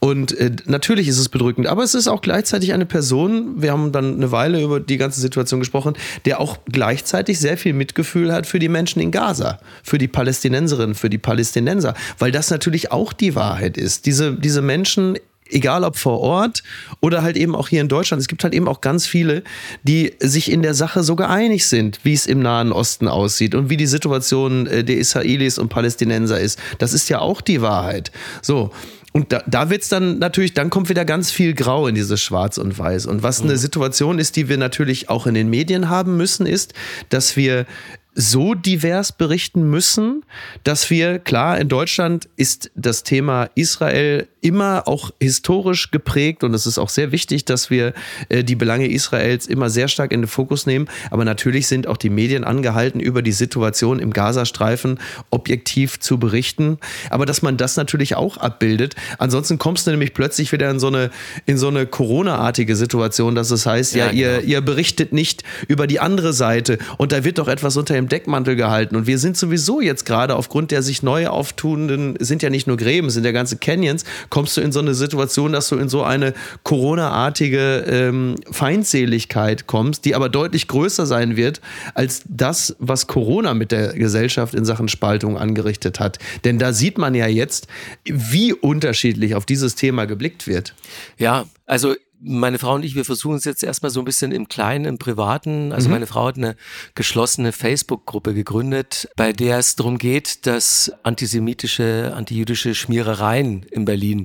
[0.00, 3.92] Und äh, natürlich ist es bedrückend, aber es ist auch gleichzeitig eine Person, wir haben
[3.92, 5.92] dann eine Weile über die ganze Situation gesprochen,
[6.24, 10.94] der auch gleichzeitig sehr viel Mitgefühl hat für die Menschen in Gaza, für die Palästinenserinnen,
[10.94, 14.06] für die Palästinenser, weil das natürlich auch die Wahrheit ist.
[14.06, 15.18] Diese, diese Menschen
[15.50, 16.62] egal ob vor Ort
[17.00, 18.20] oder halt eben auch hier in Deutschland.
[18.20, 19.42] Es gibt halt eben auch ganz viele,
[19.82, 23.70] die sich in der Sache sogar einig sind, wie es im Nahen Osten aussieht und
[23.70, 26.58] wie die Situation äh, der Israelis und Palästinenser ist.
[26.78, 28.12] Das ist ja auch die Wahrheit.
[28.42, 28.70] So.
[29.12, 32.20] Und da, da wird es dann natürlich, dann kommt wieder ganz viel Grau in dieses
[32.20, 33.06] Schwarz und Weiß.
[33.06, 33.56] Und was eine mhm.
[33.56, 36.74] Situation ist, die wir natürlich auch in den Medien haben müssen, ist,
[37.08, 37.66] dass wir
[38.14, 40.24] so divers berichten müssen,
[40.64, 46.66] dass wir, klar, in Deutschland ist das Thema Israel immer auch historisch geprägt und es
[46.66, 47.92] ist auch sehr wichtig, dass wir
[48.28, 50.88] äh, die Belange Israels immer sehr stark in den Fokus nehmen.
[51.10, 54.98] Aber natürlich sind auch die Medien angehalten, über die Situation im Gazastreifen
[55.30, 56.78] objektiv zu berichten.
[57.10, 58.94] Aber dass man das natürlich auch abbildet.
[59.18, 61.10] Ansonsten kommst du nämlich plötzlich wieder in so eine,
[61.46, 64.42] in so eine Corona-artige Situation, dass es heißt, ja, ja genau.
[64.42, 68.08] ihr, ihr berichtet nicht über die andere Seite und da wird doch etwas unter dem
[68.08, 68.96] Deckmantel gehalten.
[68.96, 72.76] Und wir sind sowieso jetzt gerade aufgrund der sich neu auftunenden, sind ja nicht nur
[72.76, 76.02] Gräben, sind ja ganze Canyons, kommst du in so eine Situation, dass du in so
[76.02, 81.60] eine Corona-artige ähm, Feindseligkeit kommst, die aber deutlich größer sein wird
[81.94, 86.18] als das, was Corona mit der Gesellschaft in Sachen Spaltung angerichtet hat.
[86.44, 87.68] Denn da sieht man ja jetzt,
[88.04, 90.74] wie unterschiedlich auf dieses Thema geblickt wird.
[91.18, 94.48] Ja, also meine Frau und ich, wir versuchen es jetzt erstmal so ein bisschen im
[94.48, 95.72] Kleinen, im Privaten.
[95.72, 95.94] Also mhm.
[95.94, 96.56] meine Frau hat eine
[96.94, 104.24] geschlossene Facebook-Gruppe gegründet, bei der es darum geht, dass antisemitische, antijüdische Schmierereien in Berlin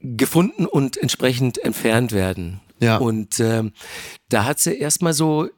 [0.00, 2.60] gefunden und entsprechend entfernt werden.
[2.80, 2.98] Ja.
[2.98, 3.72] Und ähm,
[4.28, 5.48] da hat sie erstmal so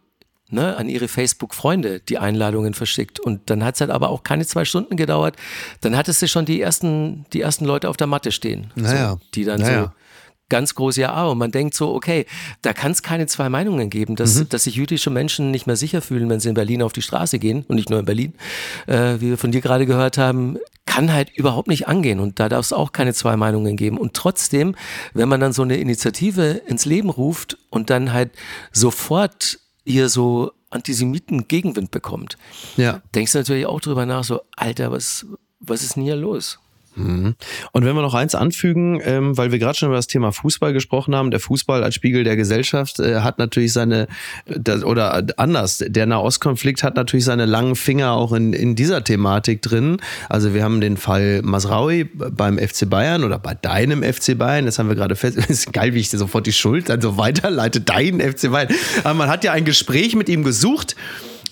[0.48, 3.20] ne, an ihre Facebook-Freunde die Einladungen verschickt.
[3.20, 5.36] Und dann hat es halt aber auch keine zwei Stunden gedauert.
[5.80, 8.72] Dann hattest du schon die ersten, die ersten Leute auf der Matte stehen.
[8.74, 9.12] Naja.
[9.12, 9.84] So, die dann naja.
[9.84, 9.99] so
[10.50, 12.26] ganz groß Ja und man denkt so, okay,
[12.60, 14.48] da kann es keine zwei Meinungen geben, dass, mhm.
[14.50, 17.38] dass sich jüdische Menschen nicht mehr sicher fühlen, wenn sie in Berlin auf die Straße
[17.38, 18.34] gehen und nicht nur in Berlin,
[18.86, 20.58] äh, wie wir von dir gerade gehört haben,
[20.90, 23.96] kann halt überhaupt nicht angehen und da darf es auch keine zwei Meinungen geben.
[23.96, 24.74] Und trotzdem,
[25.14, 28.32] wenn man dann so eine Initiative ins Leben ruft und dann halt
[28.72, 32.36] sofort ihr so Antisemiten Gegenwind bekommt,
[32.76, 33.02] ja.
[33.14, 35.26] denkst du natürlich auch drüber nach, so, Alter, was,
[35.60, 36.58] was ist denn hier los?
[37.00, 37.34] Mhm.
[37.72, 40.72] Und wenn wir noch eins anfügen, ähm, weil wir gerade schon über das Thema Fußball
[40.72, 44.06] gesprochen haben, der Fußball als Spiegel der Gesellschaft äh, hat natürlich seine,
[44.84, 49.98] oder anders, der Nahostkonflikt hat natürlich seine langen Finger auch in, in dieser Thematik drin.
[50.28, 54.78] Also wir haben den Fall Masraui beim FC Bayern oder bei deinem FC Bayern, das
[54.78, 57.80] haben wir gerade fest, ist geil, wie ich dir sofort die Schuld dann so weiterleite,
[57.80, 58.68] dein FC Bayern.
[59.04, 60.96] Aber man hat ja ein Gespräch mit ihm gesucht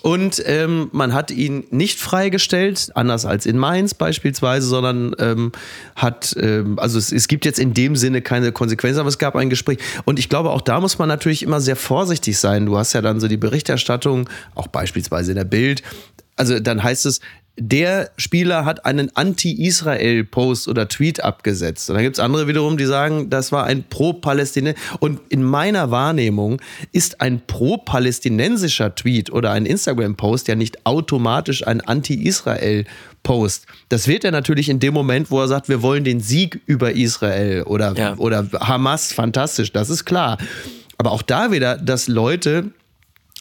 [0.02, 5.52] und ähm, man hat ihn nicht freigestellt, anders als in Mainz beispielsweise, sondern ähm,
[5.96, 9.34] hat, ähm, also es, es gibt jetzt in dem Sinne keine Konsequenzen, aber es gab
[9.36, 9.78] ein Gespräch.
[10.04, 12.66] Und ich glaube, auch da muss man natürlich immer sehr vorsichtig sein.
[12.66, 15.82] Du hast ja dann so die Berichterstattung, auch beispielsweise in der Bild.
[16.36, 17.20] Also dann heißt es,
[17.58, 21.90] der Spieler hat einen Anti-Israel-Post oder Tweet abgesetzt.
[21.90, 24.78] Und dann gibt es andere wiederum, die sagen, das war ein pro-Palästinenser.
[25.00, 26.60] Und in meiner Wahrnehmung
[26.92, 33.66] ist ein pro-palästinensischer Tweet oder ein Instagram-Post ja nicht automatisch ein Anti-Israel-Post.
[33.88, 36.92] Das wird er natürlich in dem Moment, wo er sagt, wir wollen den Sieg über
[36.92, 38.14] Israel oder, ja.
[38.16, 40.38] oder Hamas, fantastisch, das ist klar.
[40.96, 42.72] Aber auch da wieder, dass Leute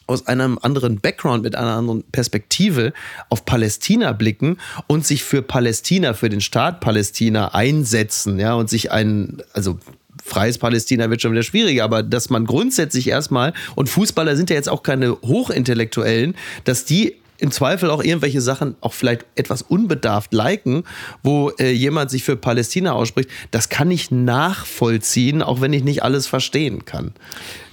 [0.08, 2.94] aus einem anderen Background, mit einer anderen Perspektive
[3.30, 8.92] auf Palästina blicken und sich für Palästina, für den Staat Palästina einsetzen, ja, und sich
[8.92, 9.78] ein, also
[10.24, 14.56] freies Palästina wird schon wieder schwieriger, aber dass man grundsätzlich erstmal, und Fußballer sind ja
[14.56, 20.34] jetzt auch keine Hochintellektuellen, dass die im Zweifel auch irgendwelche Sachen auch vielleicht etwas unbedarft
[20.34, 20.84] liken,
[21.24, 26.04] wo äh, jemand sich für Palästina ausspricht, das kann ich nachvollziehen, auch wenn ich nicht
[26.04, 27.14] alles verstehen kann.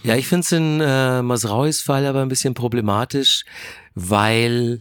[0.05, 3.45] Ja, ich finde es in äh, Masrauis Fall aber ein bisschen problematisch,
[3.95, 4.81] weil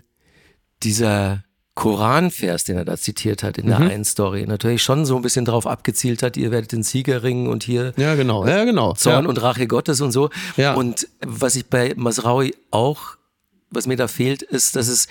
[0.83, 1.43] dieser
[1.75, 3.89] Koranvers, den er da zitiert hat in der mhm.
[3.89, 7.47] einen Story, natürlich schon so ein bisschen darauf abgezielt hat, ihr werdet den Sieger ringen
[7.47, 8.45] und hier ja, genau.
[8.45, 8.93] Ja, genau.
[8.93, 9.29] Zorn ja.
[9.29, 10.29] und Rache Gottes und so.
[10.55, 10.75] Ja.
[10.75, 13.17] Und was ich bei Masraui auch
[13.73, 15.07] was mir da fehlt, ist, dass es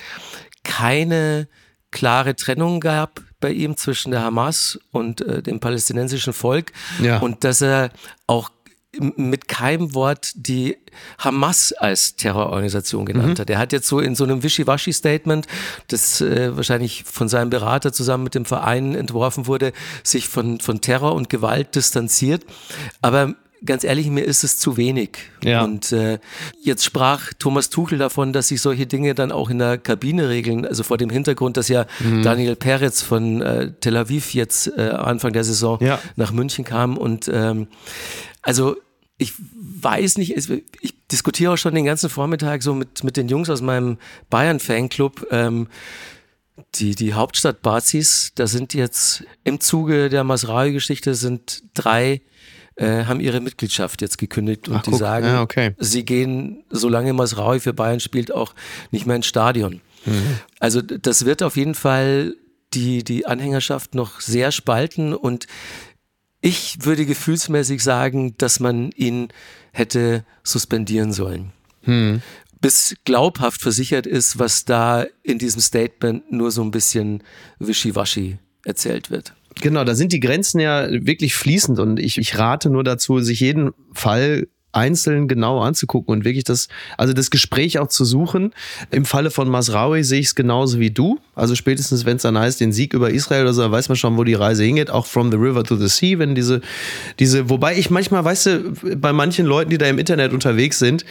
[0.64, 1.48] keine
[1.90, 6.72] klare Trennung gab bei ihm zwischen der Hamas und äh, dem palästinensischen Volk
[7.02, 7.18] ja.
[7.18, 7.90] und dass er
[8.26, 8.50] auch
[8.98, 10.76] mit keinem Wort die
[11.18, 13.40] Hamas als Terrororganisation genannt mhm.
[13.40, 13.50] hat.
[13.50, 15.46] Er hat jetzt so in so einem Wischiwaschi-Statement,
[15.88, 20.80] das äh, wahrscheinlich von seinem Berater zusammen mit dem Verein entworfen wurde, sich von, von
[20.80, 22.44] Terror und Gewalt distanziert.
[23.00, 25.18] Aber ganz ehrlich, mir ist es zu wenig.
[25.42, 25.62] Ja.
[25.62, 26.18] Und äh,
[26.62, 30.66] jetzt sprach Thomas Tuchel davon, dass sich solche Dinge dann auch in der Kabine regeln.
[30.66, 32.22] Also vor dem Hintergrund, dass ja mhm.
[32.22, 35.98] Daniel Peretz von äh, Tel Aviv jetzt äh, Anfang der Saison ja.
[36.16, 36.96] nach München kam.
[36.96, 37.68] Und ähm,
[38.42, 38.76] also
[39.18, 43.48] ich weiß nicht, ich diskutiere auch schon den ganzen Vormittag so mit, mit den Jungs
[43.50, 43.98] aus meinem
[44.30, 45.28] Bayern-Fanclub.
[45.30, 45.68] Ähm,
[46.74, 52.20] die, die Hauptstadt-Bazis, da sind jetzt im Zuge der Masrai-Geschichte sind drei
[52.76, 55.74] äh, haben ihre Mitgliedschaft jetzt gekündigt und Ach, die sagen, ja, okay.
[55.78, 58.54] sie gehen, solange Masraui für Bayern spielt, auch
[58.90, 59.82] nicht mehr ins Stadion.
[60.06, 60.38] Mhm.
[60.58, 62.34] Also das wird auf jeden Fall
[62.72, 65.46] die, die Anhängerschaft noch sehr spalten und
[66.42, 69.28] ich würde gefühlsmäßig sagen, dass man ihn
[69.72, 71.52] hätte suspendieren sollen.
[71.86, 72.20] Mhm.
[72.60, 77.22] Bis glaubhaft versichert ist, was da in diesem Statement nur so ein bisschen
[77.58, 79.34] wischiwaschi erzählt wird.
[79.60, 83.40] Genau, da sind die Grenzen ja wirklich fließend und ich, ich rate nur dazu, sich
[83.40, 88.52] jeden Fall einzeln genau anzugucken und wirklich das, also das Gespräch auch zu suchen.
[88.90, 91.18] Im Falle von Masraoui sehe ich es genauso wie du.
[91.34, 93.96] Also spätestens, wenn es dann heißt, den Sieg über Israel oder so, dann weiß man
[93.96, 94.90] schon, wo die Reise hingeht.
[94.90, 96.60] Auch from the river to the sea, wenn diese,
[97.18, 101.04] diese, wobei ich manchmal, weißt du, bei manchen Leuten, die da im Internet unterwegs sind,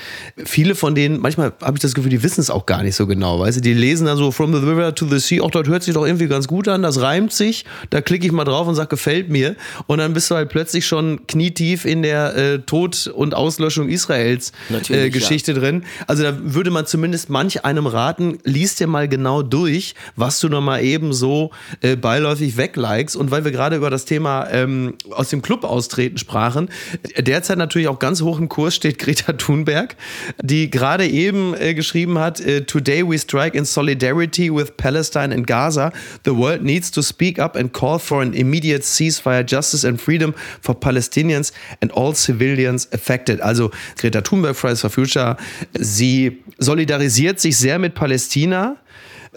[0.43, 3.07] viele von denen, manchmal habe ich das Gefühl, die wissen es auch gar nicht so
[3.07, 5.67] genau, weißt du, die lesen dann so from the river to the sea, auch dort
[5.67, 8.67] hört sich doch irgendwie ganz gut an, das reimt sich, da klicke ich mal drauf
[8.67, 9.55] und sage, gefällt mir.
[9.87, 13.89] Und dann bist du halt plötzlich schon knietief in der äh, Tod- und Aus Auslöschung
[13.89, 14.53] Israels
[14.89, 15.59] äh, Geschichte ja.
[15.59, 15.83] drin.
[16.07, 20.47] Also da würde man zumindest manch einem raten, liest dir mal genau durch, was du
[20.47, 23.17] noch mal eben so äh, beiläufig weglikest.
[23.17, 26.69] Und weil wir gerade über das Thema ähm, aus dem Club austreten sprachen,
[27.17, 29.97] derzeit natürlich auch ganz hoch im Kurs steht Greta Thunberg,
[30.41, 35.45] die gerade eben äh, geschrieben hat, äh, Today we strike in solidarity with Palestine and
[35.45, 35.91] Gaza.
[36.23, 40.33] The world needs to speak up and call for an immediate ceasefire, justice and freedom
[40.61, 45.37] for Palestinians and all civilians affected also Greta Thunberg, Fridays for Future,
[45.77, 48.77] sie solidarisiert sich sehr mit Palästina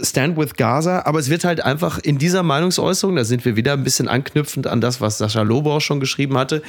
[0.02, 3.74] Stand with Gaza, aber es wird halt einfach in dieser Meinungsäußerung, da sind wir wieder
[3.74, 6.62] ein bisschen anknüpfend an das, was Sascha Lobau schon geschrieben hatte,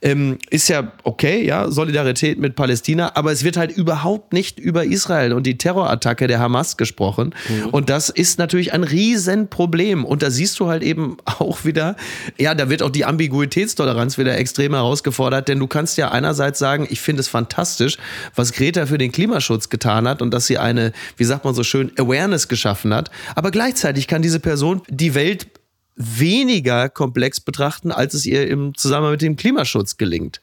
[0.00, 4.84] ähm, ist ja okay, ja, Solidarität mit Palästina, aber es wird halt überhaupt nicht über
[4.84, 7.34] Israel und die Terrorattacke der Hamas gesprochen.
[7.50, 7.66] Mhm.
[7.68, 10.06] Und das ist natürlich ein Riesenproblem.
[10.06, 11.96] Und da siehst du halt eben auch wieder,
[12.38, 16.86] ja, da wird auch die Ambiguitätstoleranz wieder extrem herausgefordert, denn du kannst ja einerseits sagen,
[16.88, 17.98] ich finde es fantastisch,
[18.34, 21.62] was Greta für den Klimaschutz getan hat und dass sie eine, wie sagt man so
[21.62, 23.10] schön, Awareness geschaffen hat.
[23.34, 25.48] Aber gleichzeitig kann diese Person die Welt
[25.96, 30.40] weniger komplex betrachten, als es ihr im Zusammenhang mit dem Klimaschutz gelingt.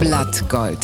[0.00, 0.78] Blattgold.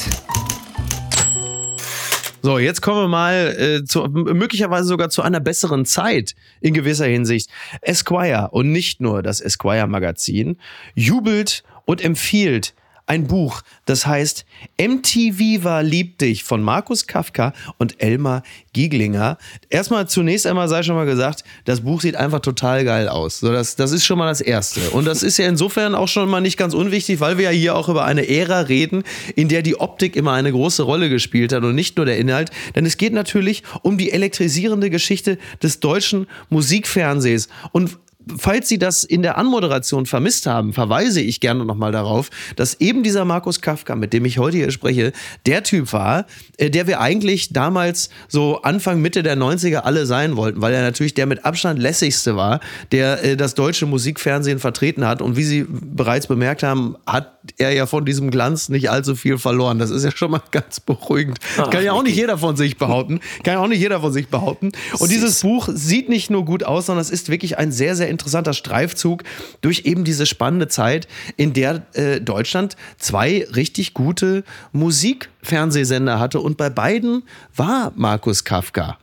[2.42, 7.04] So, jetzt kommen wir mal äh, zu, möglicherweise sogar zu einer besseren Zeit in gewisser
[7.04, 7.50] Hinsicht.
[7.82, 10.56] Esquire und nicht nur das Esquire Magazin
[10.94, 12.74] jubelt und empfiehlt
[13.10, 14.44] ein Buch, das heißt
[14.80, 19.36] MTV war lieb dich von Markus Kafka und Elmar Gieglinger.
[19.68, 23.40] Erstmal zunächst einmal sei schon mal gesagt, das Buch sieht einfach total geil aus.
[23.40, 24.90] So, das, das ist schon mal das Erste.
[24.90, 27.74] Und das ist ja insofern auch schon mal nicht ganz unwichtig, weil wir ja hier
[27.74, 29.02] auch über eine Ära reden,
[29.34, 32.52] in der die Optik immer eine große Rolle gespielt hat und nicht nur der Inhalt.
[32.76, 37.48] Denn es geht natürlich um die elektrisierende Geschichte des deutschen Musikfernsehs.
[37.72, 37.98] Und
[38.38, 43.02] falls Sie das in der Anmoderation vermisst haben, verweise ich gerne nochmal darauf, dass eben
[43.02, 45.12] dieser Markus Kafka, mit dem ich heute hier spreche,
[45.46, 50.36] der Typ war, äh, der wir eigentlich damals so Anfang, Mitte der 90er alle sein
[50.36, 52.60] wollten, weil er natürlich der mit Abstand lässigste war,
[52.92, 55.22] der äh, das deutsche Musikfernsehen vertreten hat.
[55.22, 59.38] Und wie Sie bereits bemerkt haben, hat er ja von diesem Glanz nicht allzu viel
[59.38, 59.78] verloren.
[59.78, 61.38] Das ist ja schon mal ganz beruhigend.
[61.56, 63.20] Ach, kann ja auch nicht jeder von sich behaupten.
[63.44, 64.72] Kann ja auch nicht jeder von sich behaupten.
[64.98, 68.09] Und dieses Buch sieht nicht nur gut aus, sondern es ist wirklich ein sehr, sehr
[68.10, 69.22] interessanter Streifzug
[69.60, 76.40] durch eben diese spannende Zeit, in der äh, Deutschland zwei richtig gute Musikfernsehsender hatte.
[76.40, 77.22] Und bei beiden
[77.56, 78.98] war Markus Kafka.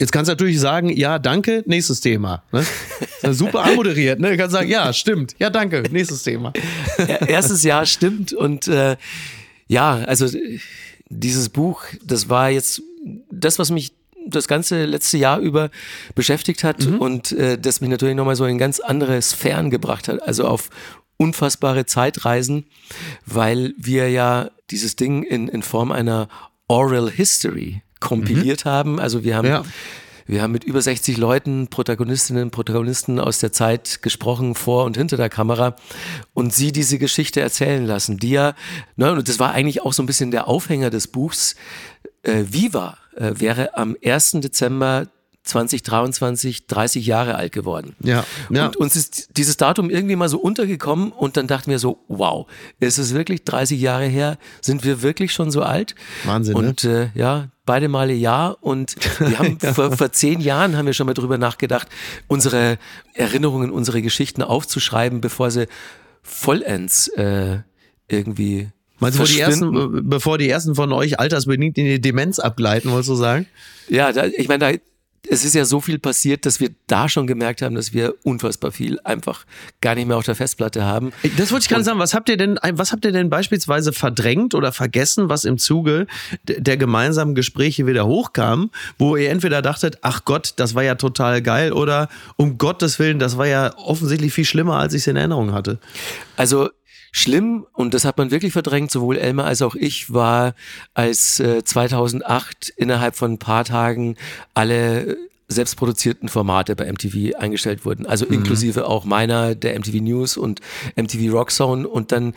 [0.00, 2.42] Jetzt kannst du natürlich sagen, ja, danke, nächstes Thema.
[2.52, 2.64] Ne?
[3.34, 4.18] Super anmoderiert.
[4.18, 4.30] Ne?
[4.30, 5.34] Du kannst sagen, ja, stimmt.
[5.38, 6.54] Ja, danke, nächstes Thema.
[7.26, 8.32] Erstes Jahr stimmt.
[8.32, 8.96] Und äh,
[9.68, 10.26] ja, also
[11.10, 12.80] dieses Buch, das war jetzt
[13.30, 13.92] das, was mich
[14.26, 15.70] das ganze letzte Jahr über
[16.14, 16.98] beschäftigt hat mhm.
[16.98, 20.22] und äh, das mich natürlich nochmal so in ganz andere Sphären gebracht hat.
[20.22, 20.70] Also auf
[21.16, 22.66] unfassbare Zeitreisen,
[23.26, 26.28] weil wir ja dieses Ding in, in Form einer
[26.66, 28.70] Oral History kompiliert mhm.
[28.70, 29.00] haben.
[29.00, 29.62] Also wir haben, ja.
[30.26, 34.96] wir haben mit über 60 Leuten, Protagonistinnen und Protagonisten aus der Zeit gesprochen, vor und
[34.96, 35.76] hinter der Kamera
[36.32, 38.54] und sie diese Geschichte erzählen lassen, die ja,
[38.96, 41.54] ne, und das war eigentlich auch so ein bisschen der Aufhänger des Buchs,
[42.22, 44.32] äh, Viva äh, wäre am 1.
[44.40, 45.06] Dezember
[45.42, 47.96] 2023 30 Jahre alt geworden.
[48.02, 48.66] Ja, ja.
[48.66, 52.46] Und uns ist dieses Datum irgendwie mal so untergekommen und dann dachten wir so, wow,
[52.78, 54.38] ist es wirklich 30 Jahre her?
[54.60, 55.94] Sind wir wirklich schon so alt?
[56.24, 56.54] Wahnsinn.
[56.54, 57.10] Und ne?
[57.14, 58.48] äh, ja, beide Male ja.
[58.48, 59.72] Und wir haben ja.
[59.74, 61.88] vor, vor zehn Jahren haben wir schon mal drüber nachgedacht,
[62.28, 62.78] unsere
[63.14, 65.66] Erinnerungen, unsere Geschichten aufzuschreiben, bevor sie
[66.22, 67.60] vollends äh,
[68.08, 72.90] irgendwie Meinst du, die ersten, bevor die ersten von euch altersbedingt in die Demenz abgleiten,
[72.90, 73.46] wolltest du sagen?
[73.88, 74.78] Ja, da, ich meine, da,
[75.28, 78.72] es ist ja so viel passiert, dass wir da schon gemerkt haben, dass wir unfassbar
[78.72, 79.44] viel einfach
[79.80, 81.12] gar nicht mehr auf der Festplatte haben.
[81.36, 81.98] Das wollte ich gerade sagen.
[81.98, 86.06] Was habt ihr denn, was habt ihr denn beispielsweise verdrängt oder vergessen, was im Zuge
[86.44, 91.42] der gemeinsamen Gespräche wieder hochkam, wo ihr entweder dachtet, ach Gott, das war ja total
[91.42, 95.16] geil oder um Gottes Willen, das war ja offensichtlich viel schlimmer, als ich es in
[95.16, 95.78] Erinnerung hatte?
[96.36, 96.70] Also
[97.12, 100.54] schlimm und das hat man wirklich verdrängt, sowohl Elmar als auch ich, war,
[100.94, 104.16] als äh, 2008 innerhalb von ein paar Tagen
[104.54, 105.16] alle
[105.48, 108.06] selbstproduzierten Formate bei MTV eingestellt wurden.
[108.06, 108.34] Also mhm.
[108.34, 110.60] inklusive auch meiner, der MTV News und
[110.96, 112.34] MTV Rock Zone und dann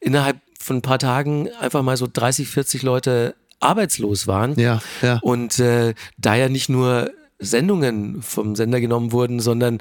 [0.00, 4.58] innerhalb von ein paar Tagen einfach mal so 30, 40 Leute arbeitslos waren.
[4.58, 5.18] Ja, ja.
[5.22, 9.78] Und äh, da ja nicht nur Sendungen vom Sender genommen wurden, sondern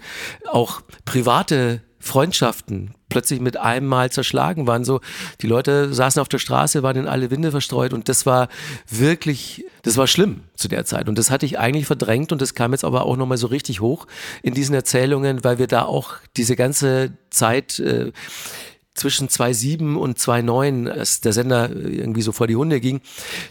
[0.50, 4.84] auch private Freundschaften plötzlich mit einem Mal zerschlagen waren.
[4.84, 5.02] So,
[5.42, 8.50] die Leute saßen auf der Straße, waren in alle Winde verstreut und das war
[8.90, 11.08] wirklich, das war schlimm zu der Zeit.
[11.08, 13.82] Und das hatte ich eigentlich verdrängt und das kam jetzt aber auch nochmal so richtig
[13.82, 14.08] hoch
[14.42, 18.12] in diesen Erzählungen, weil wir da auch diese ganze Zeit äh,
[18.94, 23.02] zwischen 2.7 und 2.9, als der Sender irgendwie so vor die Hunde ging,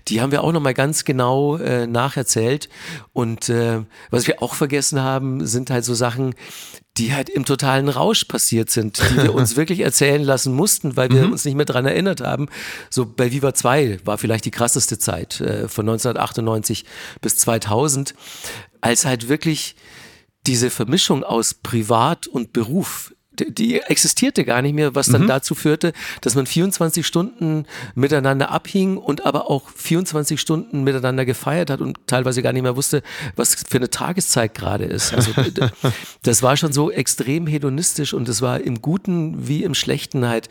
[0.09, 2.69] die haben wir auch nochmal ganz genau äh, nacherzählt.
[3.13, 6.35] Und äh, was wir auch vergessen haben, sind halt so Sachen,
[6.97, 11.11] die halt im totalen Rausch passiert sind, die wir uns wirklich erzählen lassen mussten, weil
[11.11, 11.33] wir mhm.
[11.33, 12.49] uns nicht mehr dran erinnert haben.
[12.91, 16.85] So bei Viva 2 war vielleicht die krasseste Zeit äh, von 1998
[17.21, 18.15] bis 2000,
[18.81, 19.77] als halt wirklich
[20.47, 23.15] diese Vermischung aus Privat und Beruf
[23.49, 25.29] die existierte gar nicht mehr, was dann mhm.
[25.29, 31.71] dazu führte, dass man 24 Stunden miteinander abhing und aber auch 24 Stunden miteinander gefeiert
[31.71, 33.03] hat und teilweise gar nicht mehr wusste,
[33.37, 35.15] was für eine Tageszeit gerade ist.
[35.15, 35.33] Also
[36.23, 40.49] das war schon so extrem hedonistisch und es war im Guten wie im Schlechten halt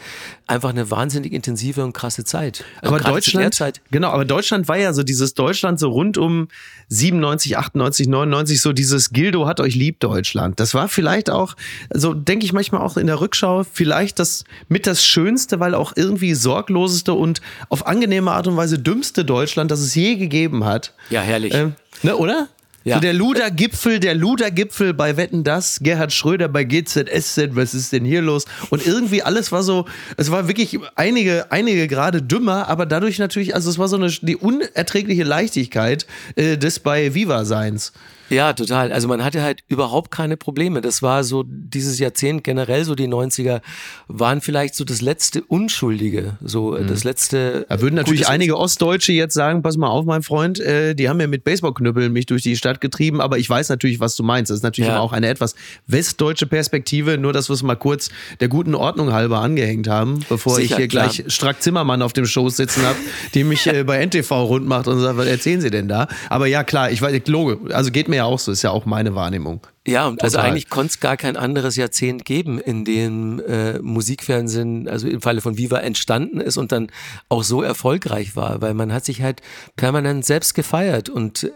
[0.47, 2.63] einfach eine wahnsinnig intensive und krasse Zeit.
[2.81, 6.47] Also aber Deutschland, genau, aber Deutschland war ja so dieses Deutschland so rund um
[6.89, 10.59] 97, 98, 99, so dieses Gildo hat euch lieb Deutschland.
[10.59, 11.55] Das war vielleicht auch,
[11.93, 15.93] so denke ich manchmal auch in der Rückschau, vielleicht das mit das Schönste, weil auch
[15.95, 20.93] irgendwie sorgloseste und auf angenehme Art und Weise dümmste Deutschland, das es je gegeben hat.
[21.09, 21.53] Ja, herrlich.
[21.53, 22.47] Ähm, ne, oder?
[22.86, 22.95] Ja.
[22.95, 28.05] So der Luder-Gipfel, der Luder-Gipfel bei Wetten das, Gerhard Schröder bei GZSZ, was ist denn
[28.05, 28.45] hier los?
[28.69, 33.53] Und irgendwie alles war so, es war wirklich einige, einige gerade dümmer, aber dadurch natürlich,
[33.53, 37.91] also es war so eine die unerträgliche Leichtigkeit äh, des bei Viva-Seins.
[38.30, 38.91] Ja, total.
[38.91, 40.82] Also man hatte halt überhaupt keine Probleme.
[40.82, 43.61] Das war so dieses Jahrzehnt generell, so die 90er,
[44.07, 46.88] waren vielleicht so das letzte Unschuldige, so mhm.
[46.88, 47.65] das letzte.
[47.69, 51.19] Da würden natürlich einige Ostdeutsche jetzt sagen, pass mal auf, mein Freund, äh, die haben
[51.19, 54.49] ja mit Baseballknüppeln mich durch die Stadt getrieben, aber ich weiß natürlich, was du meinst.
[54.51, 54.99] Das ist natürlich ja.
[54.99, 55.55] auch eine etwas
[55.88, 58.09] westdeutsche Perspektive, nur dass wir es mal kurz
[58.39, 61.09] der guten Ordnung halber angehängt haben, bevor Sicher, ich hier klar.
[61.09, 62.97] gleich Strack Zimmermann auf dem Schoß sitzen habe,
[63.34, 66.07] die mich äh, bei NTV rund macht und sagt, was erzählen sie denn da?
[66.30, 68.86] Aber ja, klar, ich weiß, Logo, also geht mir ja auch so, ist ja auch
[68.86, 69.65] meine Wahrnehmung.
[69.88, 74.88] Ja, und also eigentlich konnte es gar kein anderes Jahrzehnt geben, in dem äh, Musikfernsehen,
[74.88, 76.91] also im Falle von Viva, entstanden ist und dann
[77.28, 79.41] auch so erfolgreich war, weil man hat sich halt
[79.76, 81.51] permanent selbst gefeiert und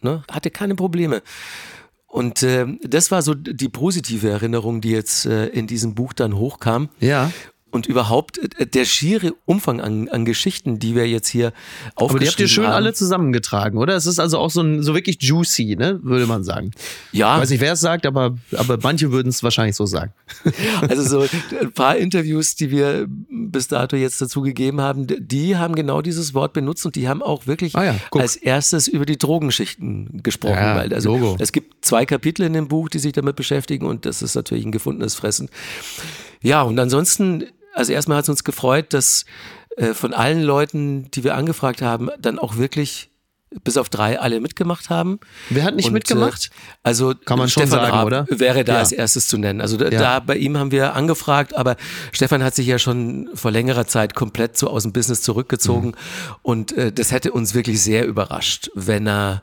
[0.00, 1.22] ne, hatte keine Probleme.
[2.06, 6.36] Und äh, das war so die positive Erinnerung, die jetzt äh, in diesem Buch dann
[6.36, 6.88] hochkam.
[7.00, 7.30] Ja
[7.76, 11.52] und überhaupt äh, der schiere Umfang an, an Geschichten, die wir jetzt hier
[11.94, 12.10] aufgeschrieben haben.
[12.10, 12.74] Aber die habt ihr schön haben.
[12.74, 13.94] alle zusammengetragen, oder?
[13.94, 16.00] Es ist also auch so, ein, so wirklich juicy, ne?
[16.02, 16.72] würde man sagen.
[17.12, 17.36] Ja.
[17.36, 20.12] Ich weiß nicht, wer es sagt, aber, aber manche würden es wahrscheinlich so sagen.
[20.88, 25.74] Also so ein paar Interviews, die wir bis dato jetzt dazu gegeben haben, die haben
[25.74, 29.18] genau dieses Wort benutzt und die haben auch wirklich ah ja, als erstes über die
[29.18, 30.54] Drogenschichten gesprochen.
[30.54, 31.36] Ja, weil also Logo.
[31.38, 34.64] es gibt zwei Kapitel in dem Buch, die sich damit beschäftigen und das ist natürlich
[34.64, 35.50] ein gefundenes Fressen.
[36.42, 37.44] Ja, und ansonsten
[37.76, 39.24] also erstmal hat es uns gefreut, dass
[39.76, 43.10] äh, von allen Leuten, die wir angefragt haben, dann auch wirklich
[43.62, 45.20] bis auf drei alle mitgemacht haben.
[45.50, 46.46] Wer hat nicht und, mitgemacht?
[46.46, 48.26] Äh, also kann man Stefan schon sagen, Raab oder?
[48.28, 48.78] Wäre da ja.
[48.80, 49.60] als erstes zu nennen.
[49.60, 49.98] Also da, ja.
[49.98, 51.76] da, bei ihm haben wir angefragt, aber
[52.12, 55.94] Stefan hat sich ja schon vor längerer Zeit komplett so aus dem Business zurückgezogen mhm.
[56.42, 59.42] und äh, das hätte uns wirklich sehr überrascht, wenn er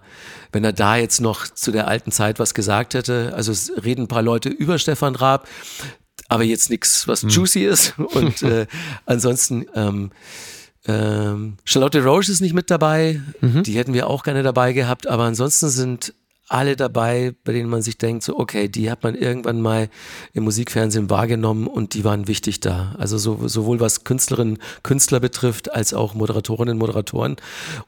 [0.52, 3.34] wenn er da jetzt noch zu der alten Zeit was gesagt hätte.
[3.36, 5.48] Also es reden ein paar Leute über Stefan Raab
[6.30, 7.30] aber jetzt nichts, was hm.
[7.30, 7.94] juicy ist.
[7.98, 8.68] Und äh,
[9.06, 10.12] ansonsten ähm,
[10.86, 13.22] ähm, Charlotte Roche ist nicht mit dabei.
[13.42, 13.64] Mhm.
[13.64, 15.08] Die hätten wir auch gerne dabei gehabt.
[15.08, 16.14] Aber ansonsten sind
[16.54, 19.90] alle dabei, bei denen man sich denkt, so, okay, die hat man irgendwann mal
[20.34, 22.96] im Musikfernsehen wahrgenommen und die waren wichtig da.
[22.98, 27.38] Also so, sowohl was Künstlerinnen, Künstler betrifft, als auch Moderatorinnen, Moderatoren.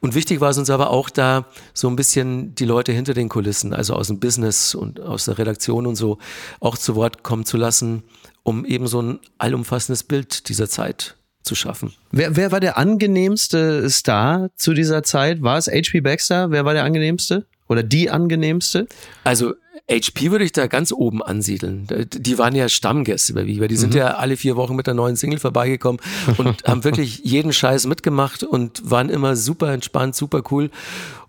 [0.00, 3.28] Und wichtig war es uns aber auch da, so ein bisschen die Leute hinter den
[3.28, 6.18] Kulissen, also aus dem Business und aus der Redaktion und so,
[6.60, 8.02] auch zu Wort kommen zu lassen
[8.46, 11.92] um eben so ein allumfassendes Bild dieser Zeit zu schaffen.
[12.12, 15.42] Wer, wer war der angenehmste Star zu dieser Zeit?
[15.42, 16.00] War es H.P.
[16.00, 16.52] Baxter?
[16.52, 17.46] Wer war der angenehmste?
[17.68, 18.86] Oder die angenehmste?
[19.24, 19.54] Also
[19.88, 21.86] HP würde ich da ganz oben ansiedeln.
[22.10, 23.68] Die waren ja Stammgäste bei Viva.
[23.68, 23.98] Die sind mhm.
[23.98, 26.00] ja alle vier Wochen mit der neuen Single vorbeigekommen
[26.38, 30.70] und haben wirklich jeden Scheiß mitgemacht und waren immer super entspannt, super cool.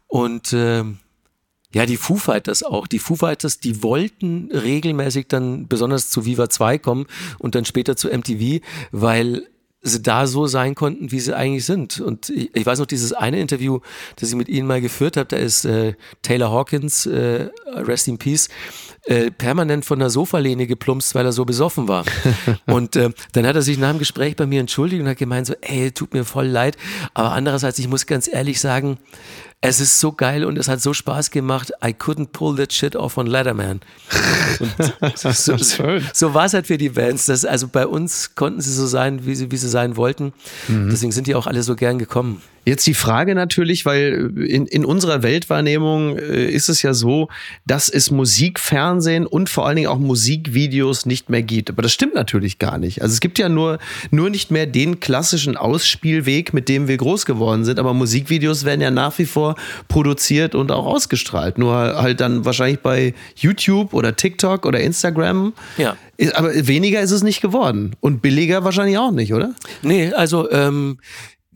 [0.08, 0.84] Und äh,
[1.74, 2.88] ja, die Foo Fighters auch.
[2.88, 7.06] Die Foo Fighters, die wollten regelmäßig dann besonders zu Viva 2 kommen
[7.38, 9.48] und dann später zu MTV, weil
[9.88, 12.00] sie da so sein konnten, wie sie eigentlich sind.
[12.00, 13.80] Und ich, ich weiß noch, dieses eine Interview,
[14.16, 18.18] das ich mit ihnen mal geführt habe, da ist äh, Taylor Hawkins, äh, Rest in
[18.18, 18.50] Peace,
[19.06, 22.06] äh, permanent von der Sofalehne geplumpst, weil er so besoffen war.
[22.66, 25.48] und äh, dann hat er sich nach dem Gespräch bei mir entschuldigt und hat gemeint
[25.48, 26.78] so, ey, tut mir voll leid.
[27.14, 28.98] Aber andererseits, ich muss ganz ehrlich sagen,
[29.60, 31.72] es ist so geil und es hat so Spaß gemacht.
[31.84, 33.82] I couldn't pull that shit off on Letterman.
[35.16, 35.58] So, so,
[36.14, 37.28] so war es halt für die Bands.
[37.28, 40.34] Dass, also bei uns konnten sie so sein, wie sie, wie sie sein wollten.
[40.68, 40.90] Mhm.
[40.90, 42.42] Deswegen sind die auch alle so gern gekommen.
[42.66, 47.30] Jetzt die Frage natürlich, weil in, in unserer Weltwahrnehmung äh, ist es ja so,
[47.66, 51.70] dass es Musikfernsehen und vor allen Dingen auch Musikvideos nicht mehr gibt.
[51.70, 53.02] Aber das stimmt natürlich gar nicht.
[53.02, 53.80] Also es gibt ja nur,
[54.12, 57.80] nur nicht mehr den klassischen Ausspielweg, mit dem wir groß geworden sind.
[57.80, 59.47] Aber Musikvideos werden ja nach wie vor
[59.88, 61.58] produziert und auch ausgestrahlt.
[61.58, 65.54] Nur halt dann wahrscheinlich bei YouTube oder TikTok oder Instagram.
[65.78, 65.96] Ja.
[66.34, 67.96] Aber weniger ist es nicht geworden.
[68.00, 69.54] Und billiger wahrscheinlich auch nicht, oder?
[69.82, 71.00] Nee, also ähm,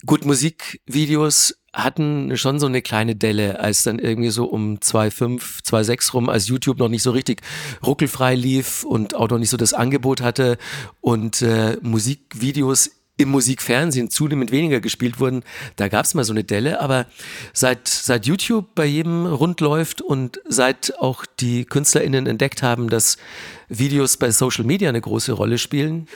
[0.06, 6.12] gut, Musikvideos hatten schon so eine kleine Delle, als dann irgendwie so um 2,5, 2,6
[6.12, 7.40] rum, als YouTube noch nicht so richtig
[7.84, 10.58] ruckelfrei lief und auch noch nicht so das Angebot hatte
[11.00, 15.42] und äh, Musikvideos im Musikfernsehen zunehmend weniger gespielt wurden,
[15.76, 17.06] da gab es mal so eine Delle, aber
[17.52, 23.18] seit, seit YouTube bei jedem rund läuft und seit auch die KünstlerInnen entdeckt haben, dass
[23.68, 26.08] Videos bei Social Media eine große Rolle spielen,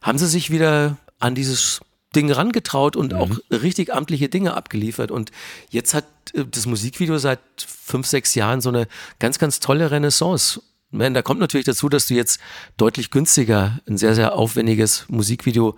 [0.00, 1.80] haben sie sich wieder an dieses
[2.14, 3.18] Ding rangetraut und mhm.
[3.18, 5.10] auch richtig amtliche Dinge abgeliefert.
[5.10, 5.32] Und
[5.70, 8.86] jetzt hat äh, das Musikvideo seit fünf, sechs Jahren so eine
[9.18, 10.62] ganz, ganz tolle Renaissance.
[10.92, 12.40] Da kommt natürlich dazu, dass du jetzt
[12.76, 15.76] deutlich günstiger ein sehr, sehr aufwendiges Musikvideo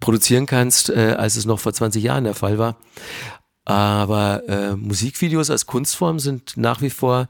[0.00, 2.76] produzieren kannst, äh, als es noch vor 20 Jahren der Fall war.
[3.64, 7.28] Aber äh, Musikvideos als Kunstform sind nach wie vor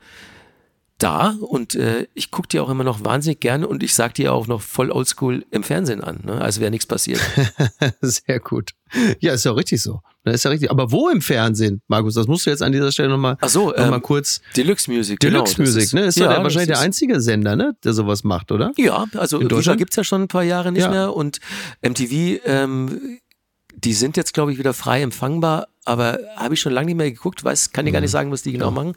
[0.99, 4.29] da und äh, ich gucke die auch immer noch wahnsinnig gerne und ich sag die
[4.29, 6.41] auch noch voll oldschool im Fernsehen an, ne?
[6.41, 7.21] als wäre nichts passiert.
[8.01, 8.73] Sehr gut.
[9.21, 10.01] Ja, ist ja richtig so.
[10.25, 10.71] Das ist ja richtig.
[10.71, 12.15] Aber wo im Fernsehen, Markus?
[12.15, 14.41] Das musst du jetzt an dieser Stelle nochmal Ach so, noch ähm, kurz.
[14.57, 15.21] Deluxe Music.
[15.21, 16.05] Deluxe genau, Music, ist, ne?
[16.07, 17.77] Ist ja, der, wahrscheinlich der einzige Sender, ne?
[17.85, 18.73] Der sowas macht, oder?
[18.77, 20.91] Ja, also Viva gibt's ja schon ein paar Jahre nicht ja.
[20.91, 21.41] mehr und
[21.83, 23.19] MTV, ähm,
[23.85, 27.11] die sind jetzt, glaube ich, wieder frei empfangbar, aber habe ich schon lange nicht mehr
[27.11, 28.13] geguckt, weiß, kann ich gar nicht mhm.
[28.13, 28.71] sagen, was die genau ja.
[28.73, 28.95] machen.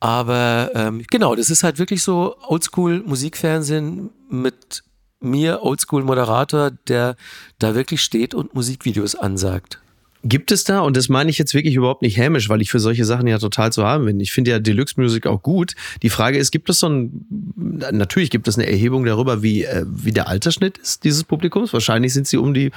[0.00, 4.82] Aber ähm, genau, das ist halt wirklich so Oldschool-Musikfernsehen mit
[5.20, 7.16] mir, Oldschool-Moderator, der
[7.58, 9.80] da wirklich steht und Musikvideos ansagt.
[10.22, 12.80] Gibt es da, und das meine ich jetzt wirklich überhaupt nicht hämisch, weil ich für
[12.80, 14.18] solche Sachen ja total zu haben bin.
[14.18, 15.74] Ich finde ja Deluxe Music auch gut.
[16.02, 19.84] Die Frage ist, gibt es so ein, natürlich gibt es eine Erhebung darüber, wie, äh,
[19.86, 21.72] wie der Altersschnitt ist dieses Publikums.
[21.72, 22.72] Wahrscheinlich sind sie um die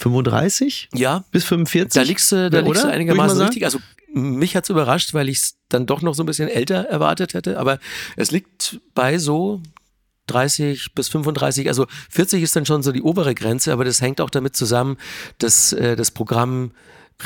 [0.00, 1.94] 35 ja, bis 45.
[1.94, 3.64] Da liegst du, da liegst du einigermaßen richtig.
[3.64, 3.78] Also
[4.12, 7.58] mich hat's überrascht, weil ich es dann doch noch so ein bisschen älter erwartet hätte.
[7.58, 7.78] Aber
[8.16, 9.60] es liegt bei so
[10.26, 14.20] 30 bis 35, also 40 ist dann schon so die obere Grenze, aber das hängt
[14.20, 14.96] auch damit zusammen,
[15.38, 16.72] dass äh, das Programm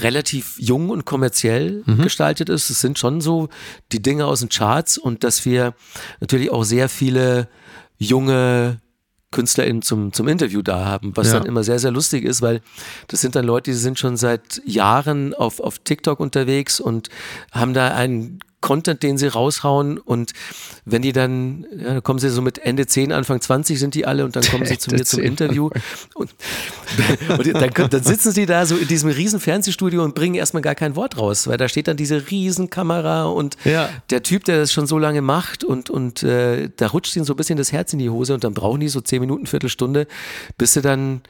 [0.00, 2.02] relativ jung und kommerziell mhm.
[2.02, 2.70] gestaltet ist.
[2.70, 3.48] Es sind schon so
[3.92, 5.74] die Dinge aus den Charts und dass wir
[6.20, 7.48] natürlich auch sehr viele
[7.98, 8.80] junge
[9.34, 11.34] KünstlerInnen zum, zum Interview da haben, was ja.
[11.34, 12.62] dann immer sehr, sehr lustig ist, weil
[13.08, 17.08] das sind dann Leute, die sind schon seit Jahren auf, auf TikTok unterwegs und
[17.52, 20.32] haben da einen Content, den sie raushauen und
[20.86, 24.06] wenn die dann, ja, dann kommen sie so mit Ende 10, Anfang 20 sind die
[24.06, 25.68] alle und dann kommen sie zu mir zum Interview
[26.14, 26.34] und,
[27.28, 30.74] und dann, dann, sitzen sie da so in diesem riesen Fernsehstudio und bringen erstmal gar
[30.74, 33.90] kein Wort raus, weil da steht dann diese riesen Kamera und ja.
[34.08, 37.34] der Typ, der das schon so lange macht und, und äh, da rutscht ihnen so
[37.34, 40.06] ein bisschen das Herz in die Hose und dann brauchen die so 10 Minuten, Viertelstunde,
[40.56, 41.20] bis sie dann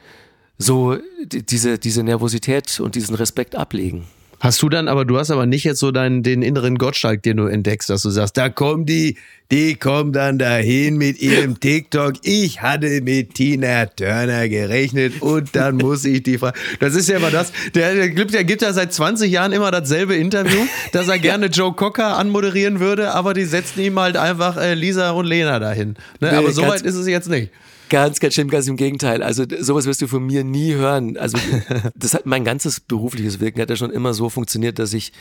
[0.57, 4.05] so diese, diese Nervosität und diesen Respekt ablegen.
[4.39, 7.37] Hast du dann, aber du hast aber nicht jetzt so deinen, den inneren Gottschalk, den
[7.37, 9.17] du entdeckst, dass du sagst, da kommen die,
[9.51, 12.13] die kommen dann dahin mit ihrem TikTok.
[12.23, 16.57] Ich hatte mit Tina Turner gerechnet und dann muss ich die fragen.
[16.79, 20.15] Das ist ja immer das, der, der, der gibt ja seit 20 Jahren immer dasselbe
[20.15, 24.73] Interview, dass er gerne Joe Cocker anmoderieren würde, aber die setzen ihm halt einfach äh,
[24.73, 25.95] Lisa und Lena dahin.
[26.19, 26.31] Ne?
[26.31, 27.51] Aber so weit ist es jetzt nicht.
[27.89, 29.21] Ganz, ganz schlimm, ganz im Gegenteil.
[29.21, 31.17] Also sowas wirst du von mir nie hören.
[31.17, 31.37] Also
[31.95, 35.13] das hat mein ganzes berufliches Wirken hat ja schon immer so funktioniert, dass ich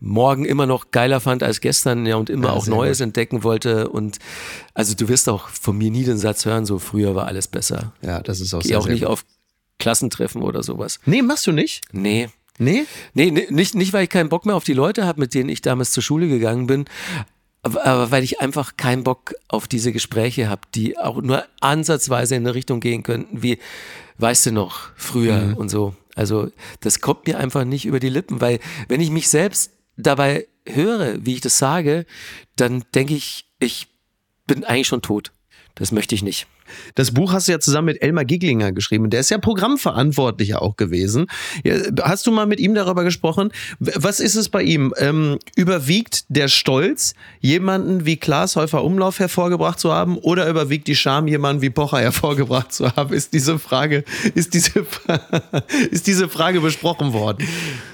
[0.00, 3.04] morgen immer noch geiler fand als gestern, ja und immer ja, auch Neues gut.
[3.04, 3.88] entdecken wollte.
[3.88, 4.18] Und
[4.74, 7.92] also du wirst auch von mir nie den Satz hören, so früher war alles besser.
[8.02, 9.10] Ja, das ist auch Geh sehr, auch sehr nicht gut.
[9.10, 9.24] auf
[9.78, 11.00] Klassentreffen oder sowas.
[11.06, 11.82] Nee, machst du nicht?
[11.92, 12.28] Nee.
[12.58, 12.86] Nee?
[13.14, 15.62] Nee, nicht, nicht, weil ich keinen Bock mehr auf die Leute habe, mit denen ich
[15.62, 16.86] damals zur Schule gegangen bin,
[17.62, 22.46] aber, weil ich einfach keinen Bock auf diese Gespräche habe, die auch nur ansatzweise in
[22.46, 23.58] eine Richtung gehen könnten, wie,
[24.18, 25.54] weißt du noch, früher mhm.
[25.54, 25.94] und so.
[26.14, 26.50] Also
[26.80, 31.24] das kommt mir einfach nicht über die Lippen, weil wenn ich mich selbst dabei höre,
[31.24, 32.06] wie ich das sage,
[32.56, 33.88] dann denke ich, ich
[34.46, 35.32] bin eigentlich schon tot.
[35.78, 36.46] Das möchte ich nicht.
[36.94, 39.10] Das Buch hast du ja zusammen mit Elmar Giglinger geschrieben.
[39.10, 41.26] Der ist ja Programmverantwortlicher auch gewesen.
[42.02, 43.52] Hast du mal mit ihm darüber gesprochen?
[43.78, 44.92] Was ist es bei ihm?
[44.98, 50.96] Ähm, überwiegt der Stolz, jemanden wie Klaas Häufer Umlauf hervorgebracht zu haben oder überwiegt die
[50.96, 53.14] Scham, jemanden wie Pocher hervorgebracht zu haben?
[53.14, 54.04] Ist diese Frage,
[54.34, 54.84] ist diese,
[55.90, 57.46] ist diese Frage besprochen worden?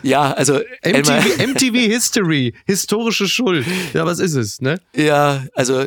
[0.03, 3.66] Ja, also MTV, MTV History, historische Schuld.
[3.93, 4.80] Ja, was ist es, ne?
[4.97, 5.85] Ja, also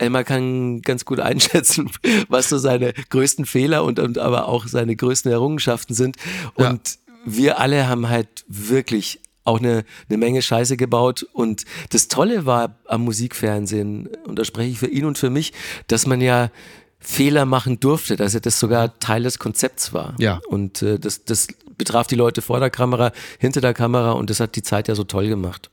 [0.00, 1.90] Elmar kann ganz gut einschätzen,
[2.28, 6.16] was so seine größten Fehler und, und aber auch seine größten Errungenschaften sind.
[6.54, 6.96] Und ja.
[7.24, 11.26] wir alle haben halt wirklich auch eine, eine Menge Scheiße gebaut.
[11.32, 15.52] Und das Tolle war am Musikfernsehen, und da spreche ich für ihn und für mich,
[15.86, 16.50] dass man ja
[16.98, 20.14] Fehler machen durfte, dass er das sogar Teil des Konzepts war.
[20.18, 20.40] Ja.
[20.48, 21.48] Und äh, das, das
[21.78, 24.94] betraf die Leute vor der Kamera, hinter der Kamera und das hat die Zeit ja
[24.94, 25.70] so toll gemacht.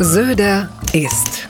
[0.00, 1.48] Söder ist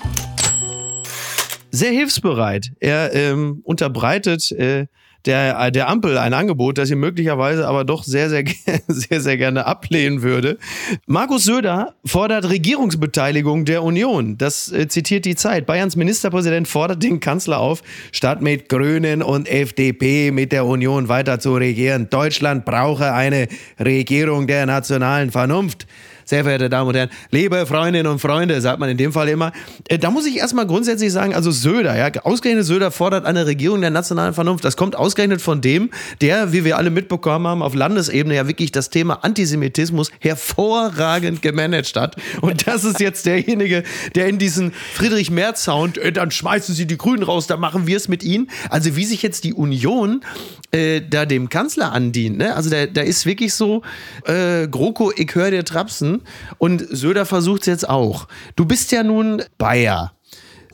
[1.74, 2.72] sehr hilfsbereit.
[2.80, 4.86] Er ähm, unterbreitet äh,
[5.24, 8.44] der, der Ampel ein Angebot, das sie möglicherweise aber doch sehr, sehr,
[8.88, 10.58] sehr, sehr gerne ablehnen würde.
[11.06, 14.36] Markus Söder fordert Regierungsbeteiligung der Union.
[14.38, 15.66] Das äh, zitiert die Zeit.
[15.66, 21.40] Bayerns Ministerpräsident fordert den Kanzler auf, statt mit Grünen und FDP mit der Union weiter
[21.40, 22.08] zu regieren.
[22.10, 23.48] Deutschland brauche eine
[23.80, 25.86] Regierung der nationalen Vernunft
[26.24, 29.52] sehr verehrte Damen und Herren, liebe Freundinnen und Freunde, sagt man in dem Fall immer.
[29.88, 33.80] Äh, da muss ich erstmal grundsätzlich sagen, also Söder, ja, ausgerechnet Söder fordert eine Regierung
[33.80, 34.64] der nationalen Vernunft.
[34.64, 38.72] Das kommt ausgerechnet von dem, der, wie wir alle mitbekommen haben, auf Landesebene ja wirklich
[38.72, 42.16] das Thema Antisemitismus hervorragend gemanagt hat.
[42.40, 43.82] Und das ist jetzt derjenige,
[44.14, 47.86] der in diesen Friedrich Merz Sound, äh, dann schmeißen Sie die Grünen raus, dann machen
[47.86, 48.50] wir es mit Ihnen.
[48.70, 50.22] Also wie sich jetzt die Union
[50.70, 52.54] äh, da dem Kanzler andient, ne?
[52.54, 53.82] Also da, da ist wirklich so,
[54.26, 56.13] äh, GroKo, ich höre dir Trapsen,
[56.58, 58.28] und Söder versucht es jetzt auch.
[58.56, 60.12] Du bist ja nun Bayer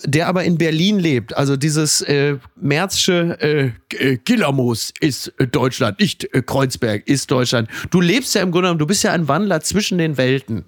[0.04, 1.36] der aber in Berlin lebt.
[1.36, 7.68] Also dieses äh, Märzsche äh, äh Gillermoos ist äh, Deutschland, nicht äh, Kreuzberg ist Deutschland.
[7.90, 10.64] Du lebst ja im Grunde genommen, du bist ja ein Wandler zwischen den Welten.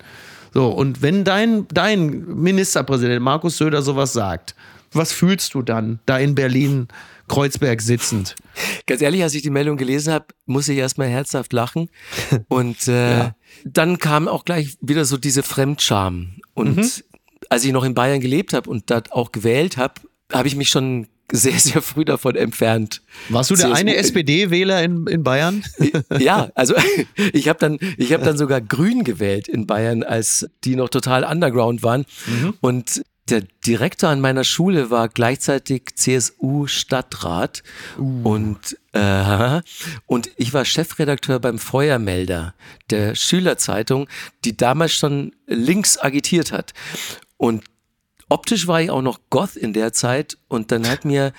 [0.53, 4.55] So, und wenn dein, dein Ministerpräsident Markus Söder sowas sagt,
[4.93, 6.89] was fühlst du dann da in Berlin,
[7.33, 8.35] Kreuzberg sitzend?
[8.87, 11.89] Ganz ehrlich, als ich die Meldung gelesen habe, muss ich erstmal herzhaft lachen.
[12.49, 13.37] Und äh, ja.
[13.65, 16.35] dann kam auch gleich wieder so diese Fremdscham.
[16.53, 16.91] Und mhm.
[17.49, 19.95] als ich noch in Bayern gelebt habe und dort auch gewählt habe,
[20.31, 23.01] habe ich mich schon sehr, sehr früh davon entfernt.
[23.31, 25.65] Warst du der CSU eine SPD-Wähler in, in Bayern?
[26.19, 26.75] ja, also
[27.33, 31.25] ich habe dann, ich hab dann sogar Grün gewählt in Bayern, als die noch total
[31.25, 32.05] underground waren.
[32.27, 32.55] Mhm.
[32.61, 37.63] Und der Direktor an meiner Schule war gleichzeitig CSU-Stadtrat
[37.99, 38.29] uh.
[38.29, 39.61] und, äh,
[40.07, 42.55] und ich war Chefredakteur beim Feuermelder
[42.91, 44.09] der Schülerzeitung,
[44.45, 46.75] die damals schon links agitiert hat.
[47.37, 47.65] Und
[48.29, 51.33] optisch war ich auch noch Goth in der Zeit und dann hat mir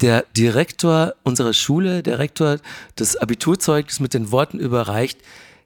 [0.00, 2.58] der Direktor unserer Schule, der Rektor,
[2.96, 5.18] das Abiturzeugnis mit den Worten überreicht,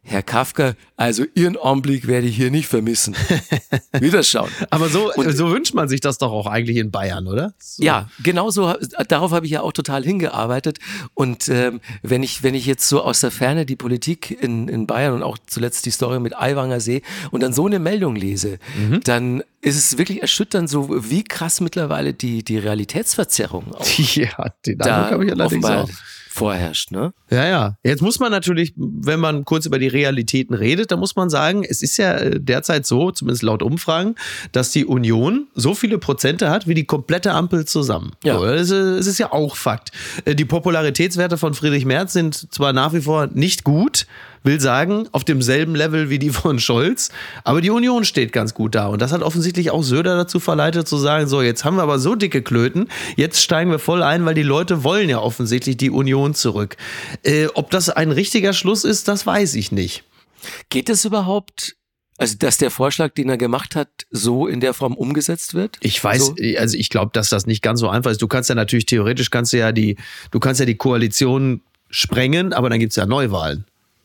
[0.06, 3.16] Herr Kafka, also Ihren Anblick werde ich hier nicht vermissen.
[4.00, 4.50] Wieder schauen.
[4.68, 7.54] Aber so, und, so wünscht man sich das doch auch eigentlich in Bayern, oder?
[7.58, 7.82] So.
[7.82, 8.74] Ja, genau so.
[9.08, 10.78] Darauf habe ich ja auch total hingearbeitet.
[11.14, 14.86] Und ähm, wenn ich, wenn ich jetzt so aus der Ferne die Politik in, in
[14.86, 17.00] Bayern und auch zuletzt die Story mit Aiwanger sehe
[17.30, 19.00] und dann so eine Meldung lese, mhm.
[19.04, 23.84] dann ist es wirklich erschütternd, so wie krass mittlerweile die, die Realitätsverzerrung auch.
[24.14, 25.88] Ja, den Eindruck habe ich allerdings auch
[26.34, 27.12] vorherrscht, ne?
[27.30, 27.76] Ja, ja.
[27.84, 31.64] Jetzt muss man natürlich, wenn man kurz über die Realitäten redet, dann muss man sagen,
[31.64, 34.16] es ist ja äh, derzeit so, zumindest laut Umfragen,
[34.50, 38.12] dass die Union so viele Prozente hat wie die komplette Ampel zusammen.
[38.24, 38.38] Ja.
[38.38, 39.92] So, das, ist, ja auch Fakt.
[40.24, 44.06] Äh, die Popularitätswerte von Friedrich Merz sind zwar nach wie vor nicht gut,
[44.44, 47.10] will sagen, auf demselben Level wie die von Scholz.
[47.42, 48.86] Aber die Union steht ganz gut da.
[48.86, 51.98] Und das hat offensichtlich auch Söder dazu verleitet zu sagen, so, jetzt haben wir aber
[51.98, 55.90] so dicke Klöten, jetzt steigen wir voll ein, weil die Leute wollen ja offensichtlich die
[55.90, 56.76] Union zurück.
[57.22, 60.04] Äh, ob das ein richtiger Schluss ist, das weiß ich nicht.
[60.68, 61.76] Geht es überhaupt
[62.16, 65.78] also, dass der Vorschlag, den er gemacht hat, so in der Form umgesetzt wird?
[65.80, 66.36] Ich weiß, so?
[66.58, 68.22] also ich glaube, dass das nicht ganz so einfach ist.
[68.22, 69.96] Du kannst ja natürlich theoretisch kannst du ja die,
[70.30, 73.64] du kannst ja die Koalition sprengen, aber dann gibt es ja Neuwahlen.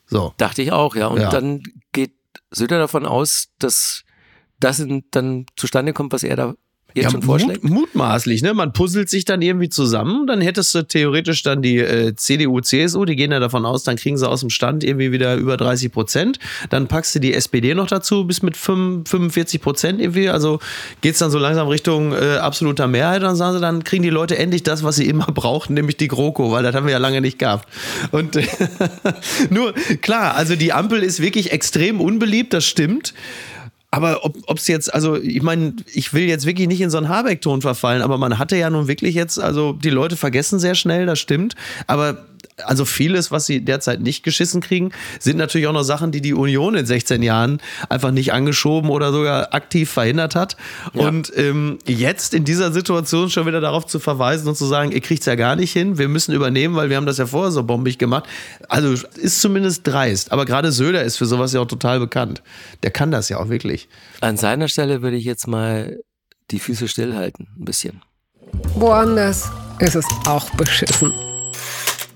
[0.09, 0.33] So.
[0.37, 1.07] Dachte ich auch, ja.
[1.07, 1.29] Und ja.
[1.29, 2.13] dann geht
[2.51, 4.03] Söder davon aus, dass
[4.59, 6.55] das dann zustande kommt, was er da
[6.93, 7.63] jetzt ja, schon vorschlägt?
[7.63, 8.53] Mut, mutmaßlich, ne?
[8.53, 13.05] Man puzzelt sich dann irgendwie zusammen, dann hättest du theoretisch dann die äh, CDU, CSU,
[13.05, 15.91] die gehen ja davon aus, dann kriegen sie aus dem Stand irgendwie wieder über 30
[15.91, 16.39] Prozent.
[16.69, 20.29] Dann packst du die SPD noch dazu, bis mit 5, 45 Prozent irgendwie.
[20.29, 20.59] Also
[21.01, 23.21] geht's dann so langsam Richtung äh, absoluter Mehrheit.
[23.23, 26.07] Dann sagen sie, dann kriegen die Leute endlich das, was sie immer brauchten, nämlich die
[26.07, 27.67] GroKo, weil das haben wir ja lange nicht gehabt.
[28.11, 28.45] Und äh,
[29.49, 33.13] nur, klar, also die Ampel ist wirklich extrem unbeliebt, das stimmt.
[33.91, 37.09] Aber ob es jetzt, also ich meine, ich will jetzt wirklich nicht in so einen
[37.09, 41.07] Habeck-Ton verfallen, aber man hatte ja nun wirklich jetzt, also die Leute vergessen sehr schnell,
[41.07, 41.55] das stimmt.
[41.87, 42.25] Aber
[42.65, 46.33] also vieles, was sie derzeit nicht geschissen kriegen, sind natürlich auch noch Sachen, die die
[46.33, 50.57] Union in 16 Jahren einfach nicht angeschoben oder sogar aktiv verhindert hat.
[50.93, 51.07] Ja.
[51.07, 55.01] Und ähm, jetzt in dieser Situation schon wieder darauf zu verweisen und zu sagen, ihr
[55.01, 57.51] kriegt es ja gar nicht hin, wir müssen übernehmen, weil wir haben das ja vorher
[57.51, 58.25] so bombig gemacht.
[58.67, 60.31] Also ist zumindest dreist.
[60.31, 62.41] Aber gerade Söder ist für sowas ja auch total bekannt.
[62.83, 63.87] Der kann das ja auch wirklich.
[64.21, 65.99] An seiner Stelle würde ich jetzt mal
[66.51, 68.01] die Füße stillhalten, ein bisschen.
[68.75, 69.49] Woanders
[69.79, 71.13] ist es auch beschissen.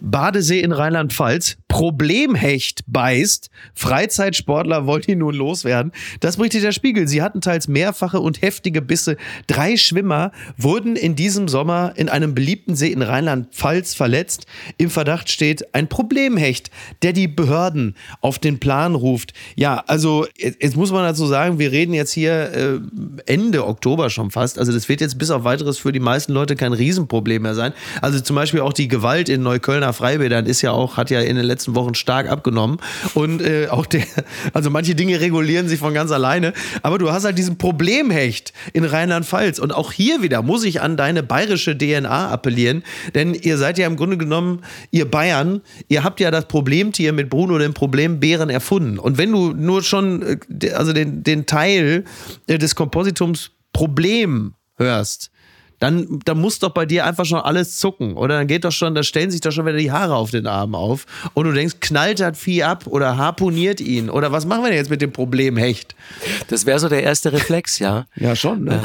[0.03, 3.49] Badesee in Rheinland-Pfalz Problemhecht beißt.
[3.73, 5.91] Freizeitsportler wollen ihn nun loswerden.
[6.19, 7.07] Das berichtet der Spiegel.
[7.07, 9.17] Sie hatten teils mehrfache und heftige Bisse.
[9.47, 14.45] Drei Schwimmer wurden in diesem Sommer in einem beliebten See in Rheinland-Pfalz verletzt.
[14.77, 16.69] Im Verdacht steht ein Problemhecht,
[17.01, 19.33] der die Behörden auf den Plan ruft.
[19.55, 22.79] Ja, also jetzt muss man dazu sagen, wir reden jetzt hier äh,
[23.25, 24.59] Ende Oktober schon fast.
[24.59, 27.73] Also das wird jetzt bis auf weiteres für die meisten Leute kein Riesenproblem mehr sein.
[27.99, 31.35] Also zum Beispiel auch die Gewalt in Neuköllner Freibädern ist ja auch, hat ja in
[31.35, 32.77] den letzten Wochen stark abgenommen.
[33.13, 34.03] Und äh, auch der,
[34.53, 36.53] also manche Dinge regulieren sich von ganz alleine.
[36.81, 39.59] Aber du hast halt diesen Problemhecht in Rheinland-Pfalz.
[39.59, 42.83] Und auch hier wieder muss ich an deine bayerische DNA appellieren.
[43.15, 44.61] Denn ihr seid ja im Grunde genommen,
[44.91, 48.99] ihr Bayern, ihr habt ja das Problemtier mit Bruno den Problembären erfunden.
[48.99, 52.03] Und wenn du nur schon, äh, also den, den Teil
[52.47, 55.31] äh, des Kompositums Problem hörst,
[55.83, 58.15] dann, dann muss doch bei dir einfach schon alles zucken.
[58.15, 60.47] Oder dann geht doch schon, da stellen sich doch schon wieder die Haare auf den
[60.47, 61.05] Arm auf.
[61.33, 64.09] Und du denkst, knallt das Vieh ab oder harponiert ihn?
[64.09, 65.93] Oder was machen wir denn jetzt mit dem Problem Hecht?
[66.47, 68.05] Das wäre so der erste Reflex, ja.
[68.15, 68.63] ja, schon.
[68.63, 68.81] Ne?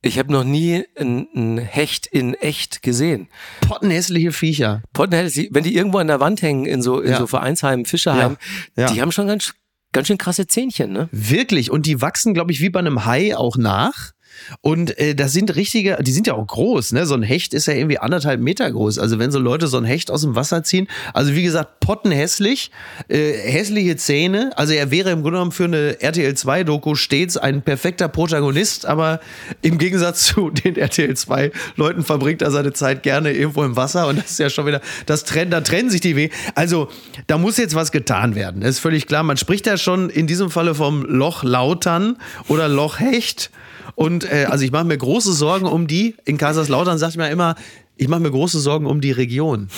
[0.00, 3.26] Ich habe noch nie ein Hecht in echt gesehen.
[3.62, 4.82] Pottenhässliche Viecher.
[4.92, 7.18] Pottenhässliche, wenn die irgendwo an der Wand hängen, in so, in ja.
[7.18, 8.36] so Vereinsheimen, Fischerheim,
[8.76, 8.84] ja.
[8.84, 8.92] Ja.
[8.92, 9.54] die haben schon ganz,
[9.90, 11.08] ganz schön krasse Zähnchen, ne?
[11.10, 11.72] Wirklich.
[11.72, 14.12] Und die wachsen, glaube ich, wie bei einem Hai auch nach.
[14.60, 17.06] Und äh, das sind richtige, die sind ja auch groß, ne?
[17.06, 18.98] So ein Hecht ist ja irgendwie anderthalb Meter groß.
[18.98, 22.70] Also wenn so Leute so ein Hecht aus dem Wasser ziehen, also wie gesagt, pottenhässlich,
[23.08, 24.50] äh, hässliche Zähne.
[24.56, 28.86] Also er wäre im Grunde genommen für eine RTL 2 Doku stets ein perfekter Protagonist,
[28.86, 29.20] aber
[29.62, 34.08] im Gegensatz zu den RTL 2 Leuten verbringt er seine Zeit gerne irgendwo im Wasser
[34.08, 36.34] und das ist ja schon wieder, das trennt, da trennen sich die Wege.
[36.54, 36.88] Also
[37.26, 38.60] da muss jetzt was getan werden.
[38.60, 39.22] Das ist völlig klar.
[39.22, 42.16] Man spricht ja schon in diesem Falle vom Loch Lautern
[42.48, 43.50] oder Loch Hecht.
[43.94, 46.14] Und äh, also ich mache mir große Sorgen um die.
[46.24, 47.54] In Kaiserslautern sagt man immer,
[47.96, 49.68] ich mache mir große Sorgen um die Region.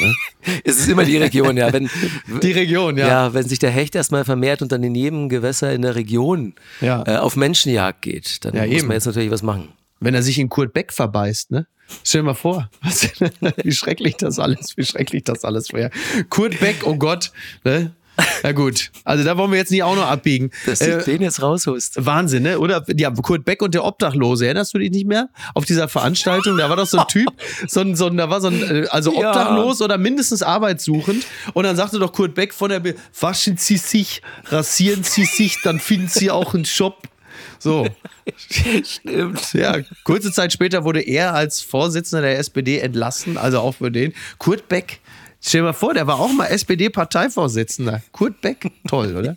[0.00, 0.14] Ne?
[0.64, 1.70] Es ist immer die Region, ja.
[1.70, 1.90] Wenn,
[2.42, 3.06] die Region, ja.
[3.06, 6.54] Ja, wenn sich der Hecht erstmal vermehrt und dann in jedem Gewässer in der Region
[6.80, 7.04] ja.
[7.06, 8.86] äh, auf Menschenjagd geht, dann ja, muss eben.
[8.88, 9.68] man jetzt natürlich was machen.
[10.00, 11.66] Wenn er sich in Kurt Beck verbeißt, ne?
[12.04, 13.10] Stell dir mal vor, was,
[13.62, 15.90] wie schrecklich das alles, wie schrecklich das alles wäre.
[16.30, 17.32] Kurt Beck, oh Gott,
[17.64, 17.92] ne?
[18.42, 20.50] Ja gut, also da wollen wir jetzt nicht auch noch abbiegen.
[20.66, 22.04] Dass du äh, den jetzt raushust.
[22.04, 22.58] Wahnsinn, ne?
[22.58, 25.28] Oder ja, Kurt Beck und der Obdachlose, erinnerst du dich nicht mehr?
[25.54, 27.28] Auf dieser Veranstaltung, da war doch so ein Typ,
[27.66, 29.84] so ein, so ein, da war so ein, äh, also obdachlos ja.
[29.84, 31.26] oder mindestens arbeitssuchend.
[31.54, 35.60] Und dann sagte doch Kurt Beck von der, Be waschen Sie sich, rasieren Sie sich,
[35.62, 37.02] dann finden Sie auch einen Job.
[37.58, 37.86] So.
[38.84, 39.52] Stimmt.
[39.52, 44.14] Ja, kurze Zeit später wurde er als Vorsitzender der SPD entlassen, also auch für den.
[44.38, 45.00] Kurt Beck
[45.42, 48.02] Stell dir mal vor, der war auch mal SPD-Parteivorsitzender.
[48.12, 49.36] Kurt Beck, toll, oder?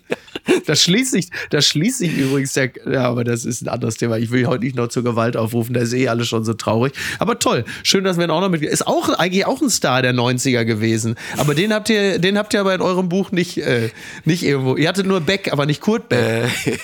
[0.65, 4.17] Das schließt sich, das schließt sich übrigens der, ja, aber das ist ein anderes Thema.
[4.17, 6.93] Ich will heute nicht noch zur Gewalt aufrufen, da ist eh alles schon so traurig.
[7.19, 10.01] Aber toll, schön, dass wir ihn auch noch mit, ist auch eigentlich auch ein Star
[10.01, 11.15] der 90er gewesen.
[11.37, 13.89] Aber den habt ihr, den habt ihr aber in eurem Buch nicht, äh,
[14.25, 14.75] nicht irgendwo.
[14.75, 16.19] Ihr hattet nur Beck, aber nicht Kurt Beck.
[16.19, 16.77] Äh,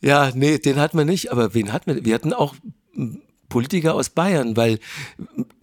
[0.00, 2.04] ja, nee, den hatten wir nicht, aber wen hatten wir?
[2.04, 2.54] Wir hatten auch
[3.48, 4.78] Politiker aus Bayern, weil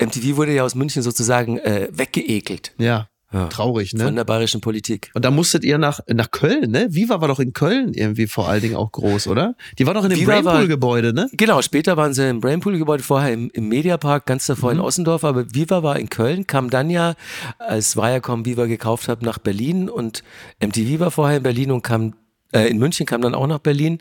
[0.01, 2.73] MTV wurde ja aus München sozusagen äh, weggeekelt.
[2.77, 3.07] Ja.
[3.36, 3.47] Ja.
[3.47, 4.05] Traurig, ne?
[4.05, 5.11] Von der bayerischen Politik.
[5.13, 6.88] Und da musstet ihr nach, nach Köln, ne?
[6.91, 9.55] Viva war doch in Köln irgendwie vor allen Dingen auch groß, oder?
[9.77, 11.27] Die war doch in dem Brainpool-Gebäude, ne?
[11.33, 14.79] Genau, später waren sie im Brainpool-Gebäude, vorher im, im Mediapark, ganz davor mhm.
[14.79, 17.15] in Ossendorf, aber Viva war in Köln, kam dann ja,
[17.57, 20.23] als Viacom Viva gekauft hat, nach Berlin und
[20.61, 22.13] MTV war vorher in Berlin und kam,
[22.53, 23.99] äh, in München kam dann auch nach Berlin.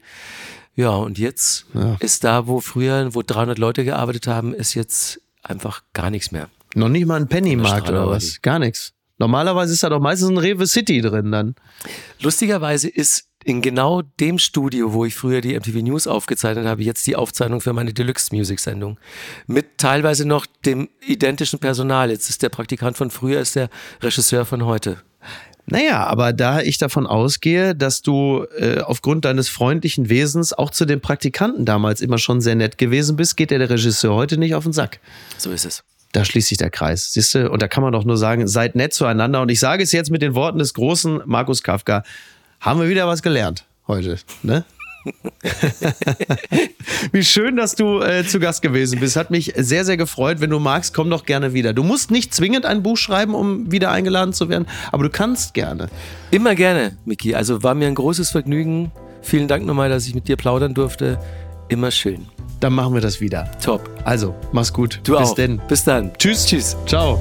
[0.77, 1.97] Ja, und jetzt ja.
[2.01, 6.49] ist da, wo früher, wo 300 Leute gearbeitet haben, ist jetzt einfach gar nichts mehr.
[6.75, 8.43] Noch nicht mal ein Pennymarkt oder was?
[8.43, 8.93] Gar nichts.
[9.19, 11.55] Normalerweise ist da doch meistens ein Rewe City drin dann.
[12.21, 17.07] Lustigerweise ist in genau dem Studio, wo ich früher die MTV News aufgezeichnet habe, jetzt
[17.07, 18.99] die Aufzeichnung für meine Deluxe Music Sendung.
[19.47, 22.11] Mit teilweise noch dem identischen Personal.
[22.11, 23.69] Jetzt ist der Praktikant von früher, ist der
[24.03, 25.03] Regisseur von heute.
[25.67, 30.85] Naja, aber da ich davon ausgehe, dass du äh, aufgrund deines freundlichen Wesens auch zu
[30.85, 34.55] den Praktikanten damals immer schon sehr nett gewesen bist, geht dir der Regisseur heute nicht
[34.55, 35.01] auf den Sack.
[35.39, 35.83] So ist es.
[36.13, 37.51] Da schließt sich der Kreis, siehst du?
[37.51, 39.41] Und da kann man doch nur sagen, seid nett zueinander.
[39.41, 42.05] Und ich sage es jetzt mit den Worten des großen Markus Kafka,
[42.61, 44.65] haben wir wieder was gelernt heute, ne?
[47.13, 49.17] Wie schön, dass du äh, zu Gast gewesen bist.
[49.17, 50.41] Hat mich sehr, sehr gefreut.
[50.41, 51.73] Wenn du magst, komm doch gerne wieder.
[51.73, 55.55] Du musst nicht zwingend ein Buch schreiben, um wieder eingeladen zu werden, aber du kannst
[55.55, 55.89] gerne.
[56.31, 57.35] Immer gerne, Miki.
[57.35, 58.93] Also war mir ein großes Vergnügen.
[59.23, 61.19] Vielen Dank nochmal, dass ich mit dir plaudern durfte.
[61.69, 62.27] Immer schön.
[62.61, 63.51] Dann machen wir das wieder.
[63.63, 63.89] Top.
[64.05, 65.01] Also, mach's gut.
[65.05, 65.35] Du Bis auch.
[65.35, 65.61] denn.
[65.69, 66.13] Bis dann.
[66.19, 66.47] Tschüss.
[66.47, 66.77] Tschüss.
[66.87, 67.21] Ciao.